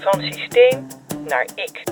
Van 0.00 0.32
systeem 0.32 0.86
naar 1.28 1.48
ik. 1.54 1.82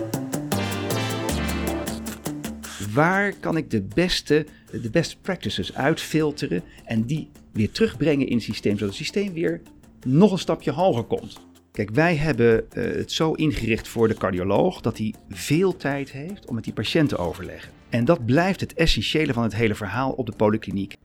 Waar 2.92 3.32
kan 3.40 3.56
ik 3.56 3.70
de 3.70 3.82
beste, 3.82 4.46
de 4.70 4.90
best 4.90 5.22
practices 5.22 5.74
uitfilteren 5.74 6.62
en 6.84 7.02
die 7.02 7.30
weer 7.52 7.70
terugbrengen 7.70 8.26
in 8.26 8.34
het 8.36 8.44
systeem, 8.44 8.72
zodat 8.72 8.88
het 8.88 8.96
systeem 8.96 9.32
weer 9.32 9.60
nog 10.06 10.32
een 10.32 10.38
stapje 10.38 10.70
hoger 10.70 11.04
komt? 11.04 11.40
Kijk, 11.72 11.90
wij 11.90 12.16
hebben 12.16 12.70
eh, 12.70 12.84
het 12.84 13.12
zo 13.12 13.32
ingericht 13.32 13.88
voor 13.88 14.08
de 14.08 14.14
cardioloog 14.14 14.80
dat 14.80 14.98
hij 14.98 15.14
veel 15.28 15.76
tijd 15.76 16.10
heeft 16.10 16.46
om 16.46 16.54
met 16.54 16.64
die 16.64 16.72
patiënt 16.72 17.08
te 17.08 17.16
overleggen. 17.16 17.72
En 17.88 18.04
dat 18.04 18.26
blijft 18.26 18.60
het 18.60 18.74
essentiële 18.74 19.32
van 19.32 19.42
het 19.42 19.54
hele 19.54 19.74
verhaal 19.74 20.10
op 20.10 20.26
de 20.26 20.36
polykliniek. 20.36 20.96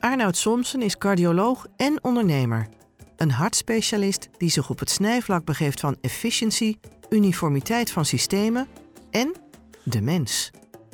Arnoud 0.00 0.36
Somsen 0.36 0.82
is 0.82 0.98
cardioloog 0.98 1.66
en 1.76 2.04
ondernemer. 2.04 2.68
Een 3.22 3.30
hartspecialist 3.30 4.28
die 4.38 4.50
zich 4.50 4.70
op 4.70 4.78
het 4.78 4.90
snijvlak 4.90 5.44
begeeft 5.44 5.80
van 5.80 5.96
efficiëntie, 6.00 6.80
uniformiteit 7.10 7.90
van 7.90 8.04
systemen 8.04 8.66
en 9.10 9.34
de 9.82 10.00
mens. 10.00 10.50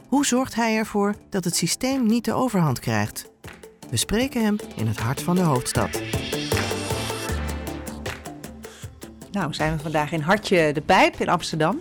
Hoe 0.07 0.27
zorgt 0.27 0.55
hij 0.55 0.77
ervoor 0.77 1.15
dat 1.31 1.45
het 1.45 1.57
systeem 1.57 2.07
niet 2.07 2.25
de 2.25 2.33
overhand 2.33 2.79
krijgt? 2.81 3.31
We 3.91 3.97
spreken 3.97 4.45
hem 4.45 4.57
in 4.77 4.87
het 4.87 4.99
hart 4.99 5.23
van 5.23 5.37
de 5.37 5.43
hoofdstad. 5.43 6.03
Nou, 9.33 9.55
zijn 9.55 9.77
we 9.77 9.83
vandaag 9.83 10.13
in 10.13 10.21
Hartje 10.21 10.73
de 10.73 10.81
Pijp 10.81 11.15
in 11.15 11.29
Amsterdam. 11.29 11.81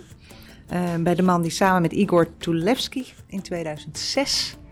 Uh, 0.72 0.94
bij 0.94 1.14
de 1.14 1.22
man 1.22 1.42
die 1.42 1.50
samen 1.50 1.82
met 1.82 1.92
Igor 1.92 2.36
Tulevski 2.38 3.06
in 3.26 3.42
2006 3.42 4.52
uh, 4.52 4.67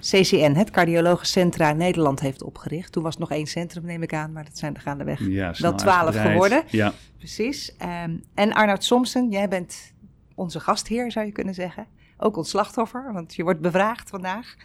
CCN, 0.00 0.52
het 0.54 0.70
Cardiologisch 0.70 1.30
Centra 1.30 1.72
Nederland, 1.72 2.20
heeft 2.20 2.42
opgericht. 2.42 2.92
Toen 2.92 3.02
was 3.02 3.16
nog 3.16 3.30
één 3.30 3.46
centrum, 3.46 3.84
neem 3.84 4.02
ik 4.02 4.14
aan, 4.14 4.32
maar 4.32 4.44
dat 4.44 4.58
zijn 4.58 4.74
er 4.74 4.80
gaandeweg 4.80 5.20
Ja, 5.20 5.54
wel 5.58 5.74
twaalf 5.74 6.16
geworden. 6.16 6.62
Ja, 6.66 6.92
Precies. 7.22 7.76
Ehm, 7.76 8.16
en 8.34 8.52
Arnoud 8.52 8.84
Somsen, 8.84 9.30
jij 9.30 9.48
bent 9.48 9.92
onze 10.34 10.60
gastheer, 10.60 11.12
zou 11.12 11.26
je 11.26 11.32
kunnen 11.32 11.54
zeggen. 11.54 11.86
Ook 12.16 12.36
ons 12.36 12.48
slachtoffer, 12.50 13.12
want 13.12 13.34
je 13.34 13.42
wordt 13.42 13.60
bevraagd 13.60 14.10
vandaag. 14.10 14.56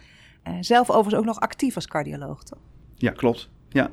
Eh, 0.42 0.54
zelf 0.60 0.90
overigens 0.90 1.14
ook 1.14 1.24
nog 1.24 1.40
actief 1.40 1.74
als 1.74 1.86
cardioloog, 1.86 2.42
toch? 2.44 2.58
ja 2.94 3.10
klopt. 3.10 3.50
Ja. 3.68 3.90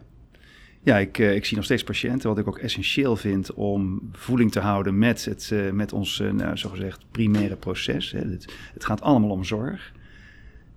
Ja, 0.82 0.98
ik, 0.98 1.18
eh, 1.20 1.36
ik 1.36 1.46
zie 1.46 1.56
nog 1.56 1.66
steeds 1.66 1.84
patiënten, 1.84 2.30
wat 2.30 2.38
ik 2.38 2.48
ook 2.48 2.58
essentieel 2.58 3.16
vind 3.16 3.54
om 3.54 4.10
voeling 4.12 4.52
te 4.52 4.60
houden 4.60 4.98
met, 4.98 5.26
het, 5.26 5.50
eh, 5.52 5.72
met 5.72 5.94
ons, 5.94 6.20
nou, 6.20 6.58
zogezegd, 6.58 7.06
primaire 7.12 7.56
proces. 7.56 8.12
Hè. 8.12 8.20
Het, 8.20 8.54
het 8.74 8.86
gaat 8.86 9.02
allemaal 9.02 9.30
om 9.30 9.44
zorg. 9.44 9.94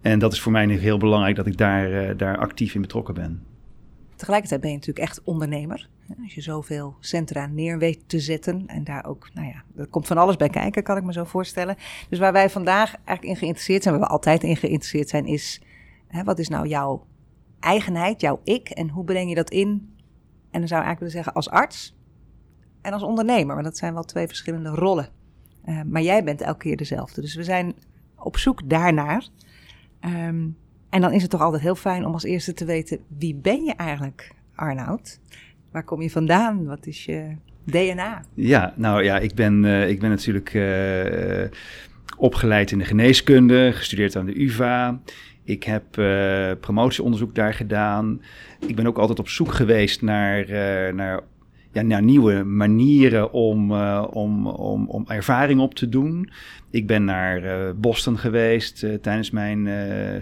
En 0.01 0.19
dat 0.19 0.33
is 0.33 0.41
voor 0.41 0.53
mij 0.53 0.67
nu 0.67 0.79
heel 0.79 0.99
belangrijk 0.99 1.37
dat 1.37 1.47
ik 1.47 1.57
daar, 1.57 1.93
eh, 1.93 2.19
daar 2.19 2.39
actief 2.39 2.75
in 2.75 2.81
betrokken 2.81 3.15
ben. 3.15 3.43
Tegelijkertijd 4.17 4.61
ben 4.61 4.71
je 4.71 4.77
natuurlijk 4.77 5.07
echt 5.07 5.23
ondernemer. 5.25 5.89
Als 6.23 6.35
je 6.35 6.41
zoveel 6.41 6.97
centra 7.01 7.47
neer 7.47 7.79
weet 7.79 8.01
te 8.07 8.19
zetten 8.19 8.67
en 8.67 8.85
daar 8.85 9.05
ook, 9.05 9.29
nou 9.35 9.47
ja, 9.47 9.63
er 9.77 9.87
komt 9.87 10.07
van 10.07 10.19
alles 10.19 10.37
bij 10.37 10.49
kijken, 10.49 10.83
kan 10.83 10.97
ik 10.97 11.05
me 11.05 11.13
zo 11.13 11.25
voorstellen. 11.25 11.77
Dus 12.09 12.19
waar 12.19 12.33
wij 12.33 12.51
vandaag 12.51 12.95
eigenlijk 12.95 13.25
in 13.25 13.37
geïnteresseerd 13.37 13.83
zijn, 13.83 13.95
waar 13.95 14.05
we 14.05 14.11
altijd 14.11 14.43
in 14.43 14.57
geïnteresseerd 14.57 15.09
zijn, 15.09 15.27
is 15.27 15.63
hè, 16.07 16.25
wat 16.25 16.39
is 16.39 16.49
nou 16.49 16.69
jouw 16.69 17.07
eigenheid, 17.61 18.21
jouw 18.21 18.41
ik 18.45 18.69
en 18.69 18.89
hoe 18.89 19.05
breng 19.05 19.29
je 19.29 19.35
dat 19.35 19.51
in? 19.51 19.97
En 20.51 20.59
dan 20.59 20.69
zou 20.69 20.81
ik 20.81 20.87
eigenlijk 20.87 20.99
willen 20.99 21.13
zeggen 21.13 21.33
als 21.33 21.51
arts 21.51 21.97
en 22.83 22.93
als 22.93 23.03
ondernemer, 23.03 23.55
want 23.55 23.67
dat 23.67 23.77
zijn 23.77 23.95
wel 23.95 24.05
twee 24.05 24.27
verschillende 24.27 24.69
rollen. 24.69 25.09
Eh, 25.65 25.81
maar 25.87 26.03
jij 26.03 26.25
bent 26.25 26.41
elke 26.41 26.59
keer 26.59 26.77
dezelfde. 26.77 27.21
Dus 27.21 27.35
we 27.35 27.45
zijn 27.45 27.75
op 28.17 28.37
zoek 28.37 28.69
daarnaar. 28.71 29.29
Ehm, 30.01 30.47
en 30.89 31.01
dan 31.01 31.13
is 31.13 31.23
het 31.23 31.31
toch 31.31 31.41
altijd 31.41 31.63
heel 31.63 31.75
fijn 31.75 32.05
om 32.07 32.13
als 32.13 32.25
eerste 32.25 32.55
te 32.55 32.65
weten, 32.65 32.99
wie 33.19 33.35
ben 33.35 33.65
je 33.65 33.73
eigenlijk, 33.73 34.33
Arnoud? 34.55 35.21
Waar 35.71 35.85
kom 35.85 36.03
je 36.03 36.11
vandaan? 36.11 36.67
Wat 36.67 36.87
is 36.87 37.05
je 37.05 37.37
DNA? 37.65 38.25
Ja, 38.35 38.73
nou 38.77 39.05
ja, 39.05 39.19
ik 39.19 39.35
ben, 39.35 39.65
eh, 39.65 39.89
ik 39.89 40.01
ben 40.01 40.11
natuurlijk 40.11 40.55
eh, 40.55 41.59
opgeleid 42.17 42.71
in 42.71 42.79
de 42.79 42.85
geneeskunde, 42.85 43.73
gestudeerd 43.75 44.17
aan 44.17 44.27
de 44.27 44.43
UvA. 44.43 45.01
Ik 45.45 45.63
heb 45.63 45.99
eh, 45.99 46.51
promotieonderzoek 46.61 47.35
daar 47.35 47.55
gedaan. 47.55 48.23
Ik 48.67 48.77
ben 48.77 48.87
ook 48.87 48.99
altijd 48.99 49.19
op 49.19 49.29
zoek 49.29 49.53
geweest 49.53 50.03
naar, 50.03 50.47
naar, 50.95 51.21
ja, 51.79 51.85
naar 51.85 52.03
nieuwe 52.03 52.45
manieren 52.45 53.33
om, 53.33 53.73
eh, 53.73 54.07
om, 54.11 54.47
om, 54.47 54.89
om 54.89 55.05
ervaring 55.07 55.61
op 55.61 55.75
te 55.75 55.89
doen. 55.89 56.31
Ik 56.71 56.87
ben 56.87 57.05
naar 57.05 57.43
eh, 57.43 57.73
Boston 57.77 58.19
geweest 58.19 58.83
eh, 58.83 58.95
tijdens 58.95 59.31
mijn 59.31 59.69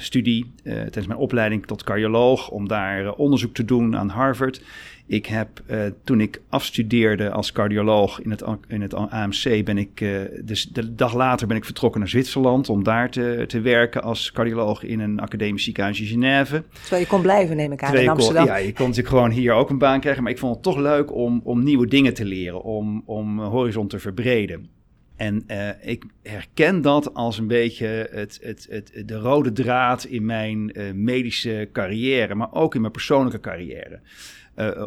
studie, 0.01 0.53
tijdens 0.63 1.07
mijn 1.07 1.19
opleiding 1.19 1.67
tot 1.67 1.85
cardioloog, 1.85 2.51
om 2.51 2.69
daar 2.69 3.13
onderzoek 3.13 3.55
te 3.55 3.65
doen 3.65 3.97
aan 3.97 4.09
Harvard. 4.09 4.63
Ik 5.09 5.27
heb 5.27 5.49
eh, 5.67 5.81
toen 6.05 6.21
ik 6.21 6.41
afstudeerde 6.49 7.31
als 7.31 7.53
cardioloog 7.53 8.21
in 8.21 8.31
het, 8.31 8.45
in 8.69 8.83
het 8.83 8.95
AMC, 8.95 9.65
ben 9.65 9.79
ik, 9.79 10.01
eh, 10.01 10.11
dus 10.45 10.65
de 10.65 10.95
dag 10.95 11.15
later 11.15 11.47
ben 11.47 11.57
ik 11.57 11.65
vertrokken 11.65 12.01
naar 12.01 12.09
Zwitserland 12.09 12.69
om 12.69 12.85
daar 12.85 13.11
te, 13.11 13.45
te 13.47 13.61
werken 13.61 14.03
als 14.03 14.33
cardioloog 14.33 14.83
in 14.83 15.01
een 15.01 15.21
academisch 15.21 15.65
ziekenhuis 15.65 16.01
in 16.01 16.07
Genève. 16.07 16.65
Terwijl 16.81 17.03
je 17.03 17.09
kon 17.09 17.23
blijven, 17.23 17.57
neem 17.57 17.73
ik 17.73 17.83
aan, 17.83 17.95
in 17.95 18.01
kon- 18.01 18.09
Amsterdam. 18.09 18.47
Ja, 18.47 18.57
je 18.57 18.73
kon 18.73 18.87
natuurlijk 18.87 19.15
gewoon 19.15 19.31
hier 19.31 19.53
ook 19.53 19.71
een 19.71 19.79
baan 19.79 20.01
krijgen, 20.01 20.23
maar 20.23 20.33
ik 20.33 20.39
vond 20.39 20.55
het 20.55 20.63
toch 20.63 20.77
leuk 20.79 21.15
om, 21.15 21.41
om 21.45 21.63
nieuwe 21.65 21.87
dingen 21.87 22.15
te 22.15 22.25
leren, 22.25 22.63
om, 22.63 23.03
om 23.07 23.41
horizon 23.41 23.89
te 23.89 23.99
verbreden. 23.99 24.69
En 25.17 25.45
eh, 25.47 25.69
ik 25.81 26.05
herken 26.23 26.83
dat 26.83 27.15
als 27.15 27.39
een 27.39 27.47
beetje 27.47 28.09
het, 28.11 28.39
het, 28.43 28.67
het, 28.71 29.03
de 29.07 29.17
rode 29.17 29.53
draad 29.53 30.05
in 30.05 30.25
mijn 30.25 30.73
eh, 30.73 30.93
medische 30.93 31.69
carrière, 31.73 32.35
maar 32.35 32.53
ook 32.53 32.75
in 32.75 32.81
mijn 32.81 32.93
persoonlijke 32.93 33.41
carrière, 33.41 33.95
eh, 33.95 34.01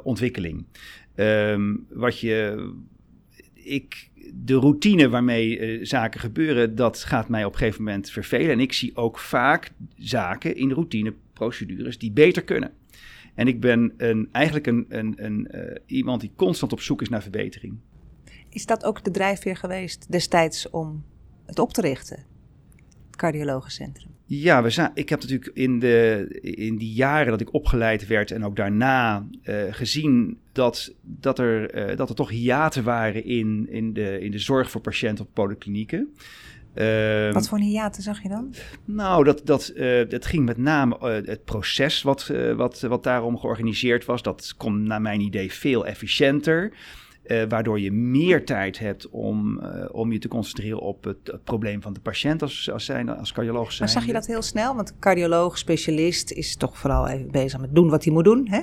ontwikkeling. 0.04 0.66
Ehm, 1.16 1.76
wat 1.90 2.20
je, 2.20 2.70
ik, 3.54 4.10
de 4.34 4.56
routine 4.56 5.10
waarmee 5.10 5.60
eh, 5.60 5.86
zaken 5.86 6.20
gebeuren, 6.20 6.76
dat 6.76 7.04
gaat 7.04 7.30
mij 7.30 7.46
op 7.46 7.52
een 7.52 7.58
gegeven 7.58 7.84
moment 7.84 8.10
vervelen. 8.10 8.52
En 8.52 8.60
ik 8.60 8.74
zie 8.74 8.96
ook 8.96 9.20
vaak 9.20 9.72
zaken 9.96 10.56
in 10.56 10.72
routineprocedures 10.72 11.98
die 11.98 12.12
beter 12.12 12.44
kunnen. 12.44 12.72
En 13.36 13.48
ik 13.48 13.60
ben 13.60 13.94
een, 13.98 14.30
eigenlijk 14.32 14.68
een, 14.68 14.86
een, 14.90 15.14
een, 15.26 15.48
eh, 15.48 15.76
iemand 15.86 16.22
die 16.22 16.32
constant 16.36 16.72
op 16.72 16.82
zoek 16.82 17.02
is 17.02 17.10
naar 17.10 17.22
verbetering. 17.22 17.78
Is 18.50 18.66
dat 18.66 18.84
ook 18.84 19.04
de 19.04 19.12
drijfveer 19.12 19.56
geweest 19.56 20.12
destijds 20.12 20.70
om 20.70 21.06
het 21.46 21.60
op 21.60 21.74
te 21.74 21.82
richten? 21.82 22.26
Het 23.06 23.16
cardiologisch 23.16 23.76
centrum. 23.76 24.19
Ja, 24.32 24.64
we 24.64 24.90
ik 24.94 25.10
heb 25.10 25.22
natuurlijk 25.22 25.52
in, 25.54 25.80
de, 25.80 26.28
in 26.42 26.78
die 26.78 26.94
jaren 26.94 27.32
dat 27.32 27.42
ik 27.42 27.54
opgeleid 27.54 28.08
werd 28.08 28.32
en 28.32 28.46
ook 28.46 28.56
daarna 28.56 29.28
eh, 29.44 29.56
gezien 29.70 30.38
dat, 30.52 30.94
dat, 31.02 31.40
er, 31.40 31.70
eh, 31.72 31.98
dat 31.98 32.10
er 32.10 32.16
toch 32.16 32.30
hiaten 32.30 32.84
waren 32.84 33.26
in, 33.26 33.68
in, 33.70 33.94
de, 33.94 34.20
in 34.20 34.32
de 34.32 34.40
zorg 34.40 34.72
voor 34.72 34.82
patiënten 34.82 35.26
op 35.26 35.34
polyklinieken. 35.34 36.14
Ehm, 36.74 37.34
Wat 37.34 37.48
voor 37.48 37.58
een 37.58 37.64
hiaten 37.64 38.04
zag 38.04 38.24
je 38.24 38.30
dan? 38.30 38.54
Nou, 38.86 39.24
dat, 39.24 39.42
dat, 39.46 39.68
eh, 39.68 40.10
dat 40.10 40.26
ging 40.26 40.46
met 40.46 40.58
name 40.58 41.22
het 41.26 41.46
proces 41.46 42.02
wat, 42.02 42.32
wat, 42.56 42.80
wat 42.80 43.04
daarom 43.04 43.38
georganiseerd 43.38 44.06
was. 44.06 44.22
Dat 44.22 44.54
kon 44.58 44.84
naar 44.84 45.02
mijn 45.02 45.22
idee 45.22 45.52
veel 45.52 45.86
efficiënter. 45.86 46.74
Eh, 47.30 47.44
waardoor 47.50 47.80
je 47.80 47.92
meer 47.92 48.46
tijd 48.46 48.80
hebt 48.80 49.10
om, 49.10 49.60
eh, 49.60 49.86
om 49.92 50.12
je 50.12 50.20
te 50.20 50.28
concentreren 50.28 50.80
op 50.80 51.04
het, 51.04 51.18
het 51.24 51.44
probleem 51.44 51.82
van 51.82 51.94
de 51.94 52.00
patiënt 52.00 52.42
als, 52.42 52.72
als, 52.72 52.86
zijn, 52.86 53.10
als 53.10 53.32
cardioloog 53.32 53.72
zijn. 53.72 53.90
Maar 53.90 54.00
zag 54.00 54.06
je 54.06 54.14
dat 54.14 54.26
heel 54.26 54.42
snel? 54.42 54.76
Want 54.76 55.00
cardioloog, 55.00 55.58
specialist, 55.58 56.32
is 56.32 56.56
toch 56.56 56.78
vooral 56.78 57.08
even 57.08 57.32
bezig 57.32 57.60
met 57.60 57.76
doen 57.76 57.90
wat 57.90 58.04
hij 58.04 58.14
moet 58.14 58.24
doen, 58.24 58.48
hè? 58.50 58.62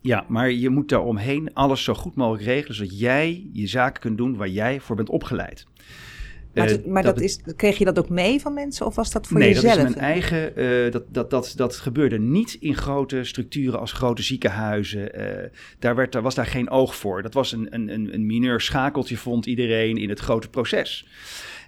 Ja, 0.00 0.24
maar 0.28 0.50
je 0.50 0.70
moet 0.70 0.88
daaromheen 0.88 1.54
alles 1.54 1.84
zo 1.84 1.94
goed 1.94 2.14
mogelijk 2.14 2.44
regelen, 2.44 2.76
zodat 2.76 2.98
jij 2.98 3.48
je 3.52 3.66
zaken 3.66 4.00
kunt 4.00 4.18
doen 4.18 4.36
waar 4.36 4.48
jij 4.48 4.80
voor 4.80 4.96
bent 4.96 5.08
opgeleid. 5.08 5.66
Maar, 6.54 6.66
Eh, 6.66 6.72
het- 6.72 6.86
maar 6.86 7.02
dat 7.02 7.20
is, 7.20 7.38
kreeg 7.56 7.78
je 7.78 7.84
dat 7.84 7.98
ook 7.98 8.08
mee 8.08 8.40
van 8.40 8.54
mensen 8.54 8.86
of 8.86 8.94
was 8.94 9.10
dat 9.10 9.26
voor 9.26 9.38
nee, 9.38 9.48
jezelf? 9.52 9.74
dat 9.76 9.84
is 9.88 9.94
mijn 9.94 10.04
eigen. 10.06 10.56
eh, 10.56 10.92
dat, 10.92 11.04
dat, 11.14 11.30
dat, 11.30 11.52
dat 11.56 11.76
gebeurde 11.76 12.18
niet 12.18 12.56
in 12.60 12.76
grote 12.76 13.24
structuren 13.24 13.78
als 13.80 13.92
grote 13.92 14.22
ziekenhuizen. 14.22 15.14
eh, 15.14 15.50
daar, 15.78 15.94
werd, 15.94 16.12
daar 16.12 16.22
was 16.22 16.34
daar 16.34 16.46
geen 16.46 16.70
oog 16.70 16.96
voor. 16.96 17.22
Dat 17.22 17.34
was 17.34 17.52
een, 17.52 17.74
een, 17.74 17.88
een, 17.88 18.14
een 18.14 18.26
mineur 18.26 18.60
schakeltje, 18.60 19.16
vond 19.16 19.46
iedereen 19.46 19.96
in 19.96 20.08
het 20.08 20.18
grote 20.20 20.48
proces. 20.48 21.06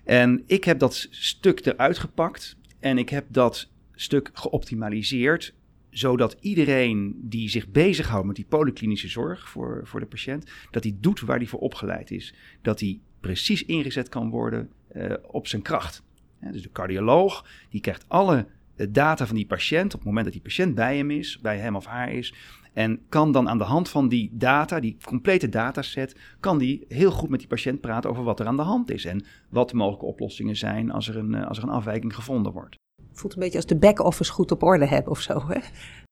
En 0.05 0.43
ik 0.47 0.65
heb 0.65 0.79
dat 0.79 1.07
stuk 1.11 1.67
eruit 1.67 1.99
gepakt 1.99 2.57
en 2.81 2.99
ik 2.99 3.09
heb 3.09 3.25
dat 3.29 3.69
stuk 3.95 4.31
geoptimaliseerd 4.33 5.55
zodat 5.91 6.37
iedereen 6.41 7.15
die 7.23 7.49
zich 7.49 7.69
bezighoudt 7.69 8.27
met 8.27 8.37
die 8.37 8.45
polyklinische 8.49 9.09
zorg 9.09 9.49
voor, 9.49 9.81
voor 9.85 10.01
de 10.01 10.07
patiënt, 10.07 10.51
dat 10.71 10.83
hij 10.85 10.97
doet 11.01 11.21
waar 11.21 11.37
hij 11.37 11.47
voor 11.47 11.61
opgeleid 11.61 12.11
is. 12.11 12.35
Dat 12.63 12.81
hij 12.81 12.99
precies 13.25 13.65
ingezet 13.65 14.09
kan 14.09 14.31
worden 14.31 14.71
eh, 14.89 15.13
op 15.27 15.47
zijn 15.47 15.63
kracht. 15.63 16.03
Dus 16.41 16.63
de 16.63 16.73
cardioloog, 16.73 17.47
die 17.71 17.81
krijgt 17.81 18.05
alle 18.09 18.47
eh, 18.77 18.87
data 18.91 19.27
van 19.27 19.37
die 19.37 19.47
patiënt 19.47 19.93
op 19.93 19.99
het 19.99 20.09
moment 20.09 20.25
dat 20.25 20.35
die 20.35 20.43
patiënt 20.43 20.75
bij 20.75 20.97
hem 20.97 21.11
is, 21.11 21.41
bij 21.41 21.59
hem 21.59 21.77
of 21.77 21.85
haar 21.85 22.13
is. 22.13 22.35
En 22.73 23.01
kan 23.09 23.33
dan 23.33 23.49
aan 23.49 23.59
de 23.59 23.65
hand 23.65 23.89
van 23.89 24.09
die 24.09 24.31
data, 24.33 24.81
die 24.81 24.97
complete 25.05 25.49
dataset, 25.49 26.17
kan 26.41 26.59
die 26.59 26.85
heel 26.89 27.11
goed 27.11 27.29
met 27.29 27.39
die 27.39 27.49
patiënt 27.49 27.81
praten 27.81 28.11
over 28.11 28.25
wat 28.25 28.41
er 28.41 28.47
aan 28.47 28.57
de 28.57 28.63
hand 28.63 28.91
is. 28.91 29.05
En 29.05 29.25
wat 29.49 29.71
de 29.71 29.77
mogelijke 29.77 30.07
oplossingen 30.07 30.57
zijn 30.57 30.91
als 30.91 31.09
er 31.09 31.17
een, 31.17 31.35
eh, 31.35 31.47
als 31.47 31.59
er 31.59 31.65
een 31.65 31.71
afwijking 31.71 32.15
gevonden 32.15 32.53
wordt. 32.53 32.77
Voelt 33.15 33.35
een 33.35 33.41
beetje 33.41 33.57
als 33.57 33.67
de 33.67 33.77
back-office 33.77 34.33
goed 34.33 34.51
op 34.51 34.63
orde 34.63 34.87
hebben 34.87 35.11
of 35.11 35.21
zo. 35.21 35.43
Hè? 35.49 35.59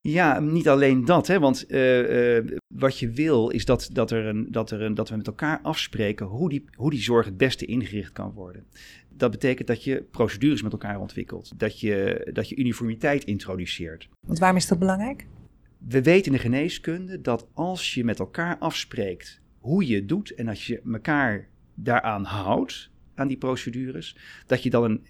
Ja, 0.01 0.41
niet 0.41 0.69
alleen 0.69 1.05
dat, 1.05 1.27
hè, 1.27 1.39
want 1.39 1.65
uh, 1.69 2.37
uh, 2.37 2.57
wat 2.75 2.99
je 2.99 3.11
wil 3.11 3.49
is 3.49 3.65
dat, 3.65 3.89
dat, 3.93 4.11
er 4.11 4.27
een, 4.27 4.47
dat, 4.51 4.71
er 4.71 4.83
een, 4.83 4.95
dat 4.95 5.09
we 5.09 5.17
met 5.17 5.27
elkaar 5.27 5.61
afspreken 5.63 6.27
hoe 6.27 6.49
die, 6.49 6.65
hoe 6.75 6.91
die 6.91 7.03
zorg 7.03 7.27
het 7.27 7.37
beste 7.37 7.67
ingericht 7.67 8.13
kan 8.13 8.33
worden. 8.33 8.65
Dat 9.09 9.31
betekent 9.31 9.69
dat 9.69 9.85
je 9.85 10.03
procedures 10.11 10.63
met 10.63 10.73
elkaar 10.73 11.01
ontwikkelt, 11.01 11.53
dat 11.57 11.81
je, 11.81 12.31
dat 12.33 12.49
je 12.49 12.57
uniformiteit 12.57 13.25
introduceert. 13.25 14.09
Want 14.27 14.39
waarom 14.39 14.59
is 14.59 14.67
dat 14.67 14.79
belangrijk? 14.79 15.27
We 15.89 16.03
weten 16.03 16.27
in 16.27 16.33
de 16.33 16.45
geneeskunde 16.45 17.21
dat 17.21 17.49
als 17.53 17.95
je 17.95 18.05
met 18.05 18.19
elkaar 18.19 18.59
afspreekt 18.59 19.41
hoe 19.59 19.87
je 19.87 19.95
het 19.95 20.09
doet 20.09 20.35
en 20.35 20.49
als 20.49 20.67
je 20.67 20.81
elkaar 20.93 21.49
daaraan 21.75 22.25
houdt, 22.25 22.91
aan 23.15 23.29
die 23.29 23.37
procedures, 23.37 24.17
dat 24.47 24.63
je 24.63 24.71
dan 24.71 24.85
een 24.85 25.07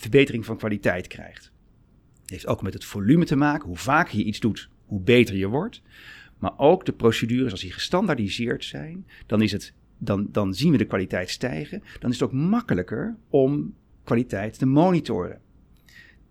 verbetering 0.00 0.44
van 0.44 0.56
kwaliteit 0.56 1.06
krijgt. 1.06 1.52
Het 2.20 2.30
heeft 2.30 2.46
ook 2.46 2.62
met 2.62 2.74
het 2.74 2.84
volume 2.84 3.24
te 3.24 3.36
maken. 3.36 3.68
Hoe 3.68 3.76
vaker 3.76 4.18
je 4.18 4.24
iets 4.24 4.40
doet, 4.40 4.70
hoe 4.84 5.00
beter 5.00 5.36
je 5.36 5.48
wordt. 5.48 5.82
Maar 6.38 6.58
ook 6.58 6.84
de 6.84 6.92
procedures, 6.92 7.50
als 7.50 7.60
die 7.60 7.72
gestandaardiseerd 7.72 8.64
zijn, 8.64 9.06
dan, 9.26 9.42
is 9.42 9.52
het, 9.52 9.74
dan, 9.98 10.28
dan 10.30 10.54
zien 10.54 10.72
we 10.72 10.78
de 10.78 10.84
kwaliteit 10.84 11.30
stijgen. 11.30 11.82
Dan 11.98 12.10
is 12.10 12.20
het 12.20 12.28
ook 12.28 12.34
makkelijker 12.34 13.16
om 13.28 13.74
kwaliteit 14.04 14.58
te 14.58 14.66
monitoren. 14.66 15.40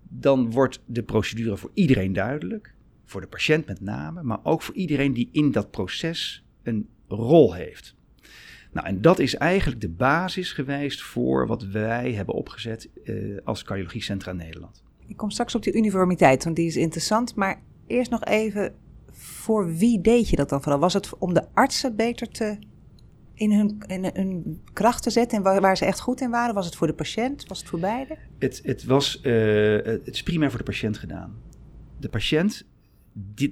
Dan 0.01 0.51
wordt 0.51 0.81
de 0.85 1.03
procedure 1.03 1.57
voor 1.57 1.71
iedereen 1.73 2.13
duidelijk, 2.13 2.73
voor 3.05 3.21
de 3.21 3.27
patiënt 3.27 3.65
met 3.65 3.81
name, 3.81 4.23
maar 4.23 4.39
ook 4.43 4.61
voor 4.61 4.75
iedereen 4.75 5.13
die 5.13 5.29
in 5.31 5.51
dat 5.51 5.71
proces 5.71 6.43
een 6.63 6.87
rol 7.07 7.53
heeft. 7.53 7.95
Nou, 8.71 8.87
en 8.87 9.01
dat 9.01 9.19
is 9.19 9.35
eigenlijk 9.35 9.81
de 9.81 9.89
basis 9.89 10.51
geweest 10.51 11.01
voor 11.01 11.47
wat 11.47 11.63
wij 11.63 12.13
hebben 12.13 12.35
opgezet 12.35 12.89
uh, 13.03 13.37
als 13.43 13.63
Cardiologiecentra 13.63 14.31
Nederland. 14.31 14.83
Ik 15.07 15.17
kom 15.17 15.29
straks 15.29 15.55
op 15.55 15.63
die 15.63 15.73
uniformiteit, 15.73 16.43
want 16.43 16.55
die 16.55 16.67
is 16.67 16.75
interessant. 16.75 17.35
Maar 17.35 17.61
eerst 17.87 18.11
nog 18.11 18.23
even, 18.23 18.73
voor 19.11 19.75
wie 19.75 20.01
deed 20.01 20.29
je 20.29 20.35
dat 20.35 20.49
dan 20.49 20.61
vooral? 20.61 20.79
Was 20.79 20.93
het 20.93 21.17
om 21.17 21.33
de 21.33 21.43
artsen 21.53 21.95
beter 21.95 22.29
te, 22.29 22.57
in, 23.33 23.51
hun, 23.51 23.83
in 23.87 24.11
hun 24.13 24.61
kracht 24.73 25.03
te 25.03 25.09
zetten 25.09 25.37
en 25.37 25.43
waar, 25.43 25.61
waar, 25.61 25.77
ze 25.77 25.85
echt 25.85 25.99
goed 25.99 26.21
in 26.21 26.29
waren? 26.29 26.55
Was 26.55 26.65
het 26.65 26.75
voor 26.75 26.87
de 26.87 26.93
patiënt? 26.93 27.47
Was 27.47 27.59
het 27.59 27.67
voor 27.67 27.79
beide? 27.79 28.17
Het, 28.39 28.59
het, 28.63 28.83
was, 28.83 29.19
uh, 29.23 29.83
het 29.83 30.07
is 30.07 30.23
primair 30.23 30.49
voor 30.49 30.59
de 30.59 30.65
patiënt 30.65 30.97
gedaan. 30.97 31.35
De 31.99 32.09
patiënt 32.09 32.65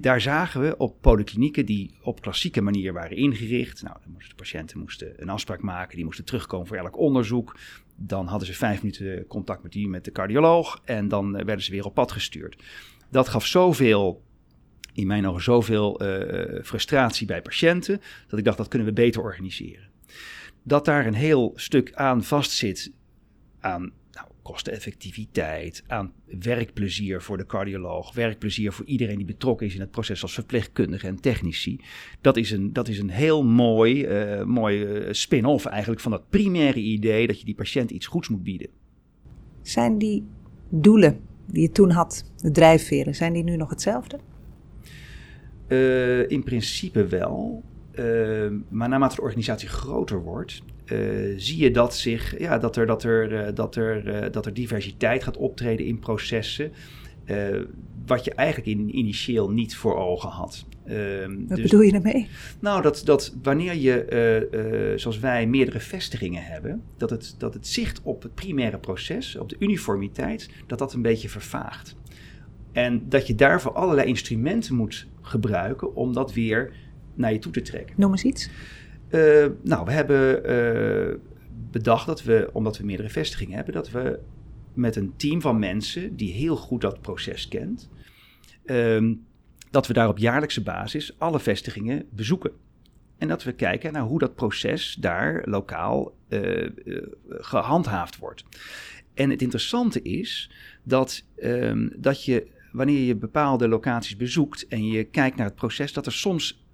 daar 0.00 0.20
zagen 0.20 0.60
we 0.60 0.76
op 0.76 1.00
polyklinieken 1.00 1.66
die 1.66 1.94
op 2.02 2.20
klassieke 2.20 2.60
manier 2.60 2.92
waren 2.92 3.16
ingericht. 3.16 3.82
Nou, 3.82 3.96
dan 4.02 4.12
moesten 4.12 4.30
de 4.36 4.42
patiënten 4.42 4.78
moesten 4.78 5.22
een 5.22 5.28
afspraak 5.28 5.62
maken, 5.62 5.96
die 5.96 6.04
moesten 6.04 6.24
terugkomen 6.24 6.66
voor 6.66 6.76
elk 6.76 6.98
onderzoek. 6.98 7.56
Dan 7.96 8.26
hadden 8.26 8.48
ze 8.48 8.54
vijf 8.54 8.82
minuten 8.82 9.26
contact 9.26 9.62
met, 9.62 9.72
die, 9.72 9.88
met 9.88 10.04
de 10.04 10.12
cardioloog 10.12 10.80
en 10.84 11.08
dan 11.08 11.36
eh, 11.36 11.44
werden 11.44 11.64
ze 11.64 11.70
weer 11.70 11.84
op 11.84 11.94
pad 11.94 12.12
gestuurd. 12.12 12.62
Dat 13.10 13.28
gaf 13.28 13.46
zoveel, 13.46 14.22
in 14.92 15.06
mijn 15.06 15.26
ogen, 15.26 15.42
zoveel 15.42 16.02
uh, 16.02 16.62
frustratie 16.64 17.26
bij 17.26 17.42
patiënten, 17.42 18.00
dat 18.28 18.38
ik 18.38 18.44
dacht 18.44 18.56
dat 18.56 18.68
kunnen 18.68 18.88
we 18.88 18.94
beter 18.94 19.22
organiseren. 19.22 19.88
Dat 20.62 20.84
daar 20.84 21.06
een 21.06 21.14
heel 21.14 21.52
stuk 21.54 21.92
aan 21.94 22.24
vastzit 22.24 22.92
aan 23.60 23.92
kosteneffectiviteit, 24.48 25.82
aan 25.86 26.12
werkplezier 26.40 27.22
voor 27.22 27.36
de 27.36 27.46
cardioloog, 27.46 28.14
werkplezier 28.14 28.72
voor 28.72 28.84
iedereen 28.84 29.16
die 29.16 29.26
betrokken 29.26 29.66
is 29.66 29.74
in 29.74 29.80
het 29.80 29.90
proces 29.90 30.22
als 30.22 30.34
verpleegkundige 30.34 31.06
en 31.06 31.20
technici. 31.20 31.80
Dat 32.20 32.36
is 32.36 32.50
een, 32.50 32.72
dat 32.72 32.88
is 32.88 32.98
een 32.98 33.10
heel 33.10 33.44
mooi, 33.44 34.06
uh, 34.06 34.44
mooi 34.44 34.84
uh, 34.84 35.12
spin-off 35.12 35.66
eigenlijk 35.66 36.00
van 36.00 36.10
dat 36.10 36.28
primaire 36.30 36.80
idee 36.80 37.26
dat 37.26 37.38
je 37.38 37.44
die 37.44 37.54
patiënt 37.54 37.90
iets 37.90 38.06
goeds 38.06 38.28
moet 38.28 38.42
bieden. 38.42 38.68
Zijn 39.62 39.98
die 39.98 40.26
doelen 40.68 41.20
die 41.46 41.62
je 41.62 41.70
toen 41.70 41.90
had, 41.90 42.32
de 42.36 42.50
drijfveren, 42.50 43.14
zijn 43.14 43.32
die 43.32 43.44
nu 43.44 43.56
nog 43.56 43.70
hetzelfde? 43.70 44.18
Uh, 45.68 46.30
in 46.30 46.42
principe 46.42 47.06
wel. 47.06 47.62
maar 48.68 48.88
naarmate 48.88 49.14
de 49.14 49.22
organisatie 49.22 49.68
groter 49.68 50.22
wordt, 50.22 50.62
uh, 50.92 51.34
zie 51.36 51.56
je 51.56 51.70
dat, 51.70 51.96
zich, 51.96 52.38
ja, 52.38 52.58
dat, 52.58 52.76
er, 52.76 52.86
dat, 52.86 53.04
er, 53.04 53.32
uh, 53.32 53.54
dat, 53.54 53.76
er, 53.76 54.24
uh, 54.24 54.32
dat 54.32 54.46
er 54.46 54.54
diversiteit 54.54 55.22
gaat 55.22 55.36
optreden 55.36 55.86
in 55.86 55.98
processen. 55.98 56.72
wat 58.06 58.24
je 58.24 58.34
eigenlijk 58.34 58.78
in, 58.78 58.96
initieel 58.96 59.50
niet 59.50 59.76
voor 59.76 59.96
ogen 59.96 60.28
had. 60.28 60.66
Ehm, 60.86 61.36
wat 61.46 61.56
dus, 61.56 61.62
bedoel 61.62 61.80
je 61.80 61.92
daarmee? 61.92 62.28
Nou, 62.60 62.82
dat, 62.82 63.02
dat 63.04 63.34
wanneer 63.42 63.74
je, 63.74 64.94
zoals 64.96 65.18
wij, 65.18 65.46
meerdere 65.46 65.80
vestigingen 65.80 66.42
hebben, 66.42 66.82
dat 66.96 67.10
het, 67.10 67.34
dat 67.38 67.54
het 67.54 67.66
zicht 67.66 68.00
op 68.02 68.22
het 68.22 68.34
primaire 68.34 68.78
proces, 68.78 69.36
op 69.36 69.48
de 69.48 69.56
uniformiteit, 69.58 70.50
dat 70.66 70.78
dat 70.78 70.92
een 70.92 71.02
beetje 71.02 71.28
vervaagt. 71.28 71.96
En 72.72 73.02
dat 73.08 73.26
je 73.26 73.34
daarvoor 73.34 73.72
allerlei 73.72 74.08
instrumenten 74.08 74.74
moet 74.74 75.06
gebruiken 75.20 75.94
om 75.94 76.12
dat 76.12 76.32
weer 76.32 76.72
naar 77.14 77.32
je 77.32 77.38
toe 77.38 77.52
te 77.52 77.62
trekken. 77.62 77.94
Noem 77.98 78.10
eens 78.10 78.24
iets. 78.24 78.50
Uh, 79.10 79.46
nou, 79.62 79.84
we 79.84 79.92
hebben 79.92 80.50
uh, 80.50 81.14
bedacht 81.70 82.06
dat 82.06 82.22
we, 82.22 82.50
omdat 82.52 82.78
we 82.78 82.84
meerdere 82.84 83.08
vestigingen 83.08 83.56
hebben, 83.56 83.74
dat 83.74 83.90
we 83.90 84.18
met 84.74 84.96
een 84.96 85.12
team 85.16 85.40
van 85.40 85.58
mensen 85.58 86.16
die 86.16 86.32
heel 86.32 86.56
goed 86.56 86.80
dat 86.80 87.00
proces 87.00 87.48
kent, 87.48 87.88
uh, 88.64 89.14
dat 89.70 89.86
we 89.86 89.92
daar 89.92 90.08
op 90.08 90.18
jaarlijkse 90.18 90.62
basis 90.62 91.18
alle 91.18 91.40
vestigingen 91.40 92.06
bezoeken. 92.10 92.52
En 93.18 93.28
dat 93.28 93.42
we 93.42 93.52
kijken 93.52 93.92
naar 93.92 94.02
hoe 94.02 94.18
dat 94.18 94.34
proces 94.34 94.96
daar 95.00 95.42
lokaal 95.44 96.14
uh, 96.28 96.70
gehandhaafd 97.28 98.18
wordt. 98.18 98.44
En 99.14 99.30
het 99.30 99.42
interessante 99.42 100.02
is 100.02 100.50
dat, 100.82 101.24
um, 101.42 101.92
dat 101.96 102.24
je, 102.24 102.46
wanneer 102.72 103.00
je 103.00 103.16
bepaalde 103.16 103.68
locaties 103.68 104.16
bezoekt 104.16 104.66
en 104.68 104.86
je 104.86 105.04
kijkt 105.04 105.36
naar 105.36 105.46
het 105.46 105.54
proces, 105.54 105.92
dat 105.92 106.06
er 106.06 106.12
soms 106.12 106.66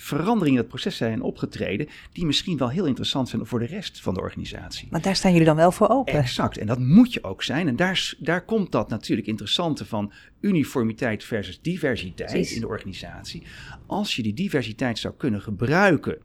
veranderingen 0.00 0.52
in 0.52 0.58
het 0.58 0.68
proces 0.68 0.96
zijn 0.96 1.22
opgetreden 1.22 1.88
die 2.12 2.26
misschien 2.26 2.56
wel 2.56 2.68
heel 2.68 2.86
interessant 2.86 3.28
zijn 3.28 3.46
voor 3.46 3.58
de 3.58 3.66
rest 3.66 4.00
van 4.00 4.14
de 4.14 4.20
organisatie. 4.20 4.88
Maar 4.90 5.02
daar 5.02 5.16
staan 5.16 5.30
jullie 5.30 5.46
dan 5.46 5.56
wel 5.56 5.72
voor 5.72 5.88
open. 5.88 6.14
Exact, 6.14 6.58
en 6.58 6.66
dat 6.66 6.78
moet 6.78 7.12
je 7.12 7.24
ook 7.24 7.42
zijn. 7.42 7.68
En 7.68 7.76
daar, 7.76 8.14
daar 8.18 8.44
komt 8.44 8.72
dat 8.72 8.88
natuurlijk 8.88 9.28
interessante 9.28 9.84
van 9.84 10.12
uniformiteit 10.40 11.24
versus 11.24 11.60
diversiteit 11.60 12.50
in 12.50 12.60
de 12.60 12.66
organisatie. 12.66 13.42
Als 13.86 14.16
je 14.16 14.22
die 14.22 14.34
diversiteit 14.34 14.98
zou 14.98 15.14
kunnen 15.16 15.40
gebruiken 15.40 16.18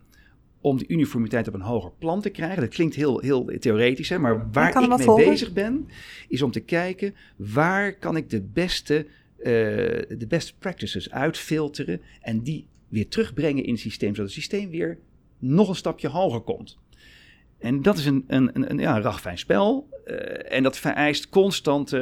om 0.62 0.78
die 0.78 0.88
uniformiteit 0.88 1.48
op 1.48 1.54
een 1.54 1.62
hoger 1.62 1.92
plan 2.00 2.22
te 2.22 2.30
krijgen. 2.30 2.62
Dat 2.62 2.74
klinkt 2.74 2.96
heel, 2.96 3.20
heel 3.20 3.46
theoretisch, 3.60 4.10
hè, 4.10 4.20
maar 4.20 4.52
waar 4.52 4.70
ik 4.70 4.88
mee 4.88 4.98
volgen? 4.98 5.30
bezig 5.30 5.54
ben, 5.54 5.88
is 6.28 6.42
om 6.42 6.52
te 6.52 6.60
kijken 6.60 7.16
waar 7.36 7.94
kan 7.94 8.16
ik 8.16 8.30
de 8.30 8.42
beste, 8.42 9.06
uh, 9.40 9.46
de 9.46 10.25
best 10.28 10.56
practices 10.60 11.12
uitfilteren 11.12 12.02
en 12.22 12.42
die 12.42 12.66
weer 12.94 13.07
terugbrengen 13.07 13.63
in 13.63 13.72
het 13.72 13.81
systeem, 13.81 14.10
zodat 14.10 14.25
het 14.25 14.40
systeem 14.40 14.69
weer 14.69 14.98
nog 15.40 15.69
een 15.69 15.75
stapje 15.75 16.07
hoger 16.07 16.41
komt. 16.41 16.77
En 17.60 17.82
dat 17.82 17.98
is 17.98 18.06
een, 18.06 18.24
een, 18.27 18.50
een, 18.53 18.70
een 18.70 18.79
ja, 18.79 19.01
ragfijn 19.01 19.38
spel. 19.38 19.89
Uh, 20.06 20.53
en 20.53 20.63
dat 20.63 20.77
vereist 20.77 21.29
constante 21.29 21.98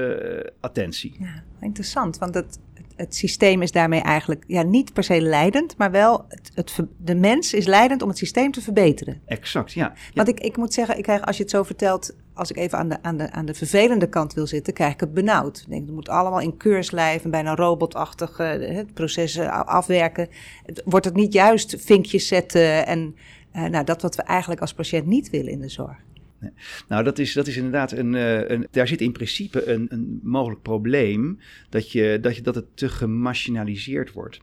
uh, 0.46 0.51
attentie. 0.60 1.16
Ja, 1.20 1.44
interessant. 1.60 2.18
Want 2.18 2.34
het, 2.34 2.60
het 2.96 3.16
systeem 3.16 3.62
is 3.62 3.72
daarmee 3.72 4.01
eigenlijk 4.01 4.44
ja, 4.48 4.62
niet 4.62 4.94
per 4.94 5.04
se 5.04 5.22
leidend, 5.22 5.77
maar 5.77 5.92
wel 5.92 6.25
het, 6.27 6.51
het, 6.54 6.80
de 6.98 7.16
mens 7.16 7.54
is 7.54 7.66
leidend 7.66 8.01
om 8.01 8.10
het 8.10 8.18
systeem 8.18 8.51
te 8.51 8.62
verbeteren. 8.62 9.22
Exact, 9.25 9.72
ja. 9.72 9.94
Want 10.13 10.27
ik, 10.27 10.39
ik 10.39 10.58
moet 10.58 10.74
zeggen, 10.74 10.98
ik 10.98 11.04
krijg, 11.04 11.22
als 11.22 11.38
je 11.38 11.42
het 11.42 11.51
zo 11.51 11.63
vertelt, 11.63 12.16
als 12.34 12.50
ik 12.50 12.58
even 12.58 12.78
aan 12.78 12.90
de, 12.90 13.04
aan, 13.04 13.18
de, 13.18 13.32
aan 13.32 13.46
de 13.46 13.54
vervelende 13.54 14.10
kant 14.10 14.34
wil 14.34 14.48
zitten, 14.48 14.74
krijg 14.74 14.94
ik 14.94 15.00
het 15.00 15.14
benauwd. 15.14 15.58
Ik 15.58 15.70
denk, 15.70 15.86
het 15.86 15.96
moet 15.96 16.10
allemaal 16.10 16.40
in 16.40 16.58
keurslijf 16.58 17.24
en 17.24 17.32
bijna 17.32 17.56
robotachtig 17.56 18.40
processen 18.94 19.66
afwerken. 19.66 20.28
Wordt 20.86 21.06
het 21.06 21.16
niet 21.16 21.34
juist 21.34 21.76
vinkjes 21.80 22.28
zetten 22.28 22.86
en 22.86 23.16
uh, 23.56 23.66
nou, 23.66 23.86
dat 23.86 24.02
wat 24.02 24.16
we 24.16 24.22
eigenlijk 24.22 24.62
als 24.62 24.74
patiënt 24.74 25.06
niet 25.06 25.30
willen 25.30 25.52
in 25.52 25.60
de 25.60 25.70
zorg? 25.70 25.98
Nou, 26.88 27.04
dat 27.04 27.20
is, 27.20 27.34
dat 27.34 27.48
is 27.48 27.56
inderdaad 27.56 27.92
een, 27.92 28.14
een. 28.14 28.68
Daar 28.72 28.88
zit 28.88 29.02
in 29.02 29.12
principe 29.12 29.68
een, 29.68 29.86
een 29.90 30.20
mogelijk 30.24 30.62
probleem 30.62 31.40
dat, 31.70 31.92
je, 31.92 32.18
dat, 32.22 32.36
je, 32.36 32.42
dat 32.42 32.56
het 32.56 32.66
te 32.74 32.90
gemachinaliseerd 32.90 34.12
wordt. 34.12 34.42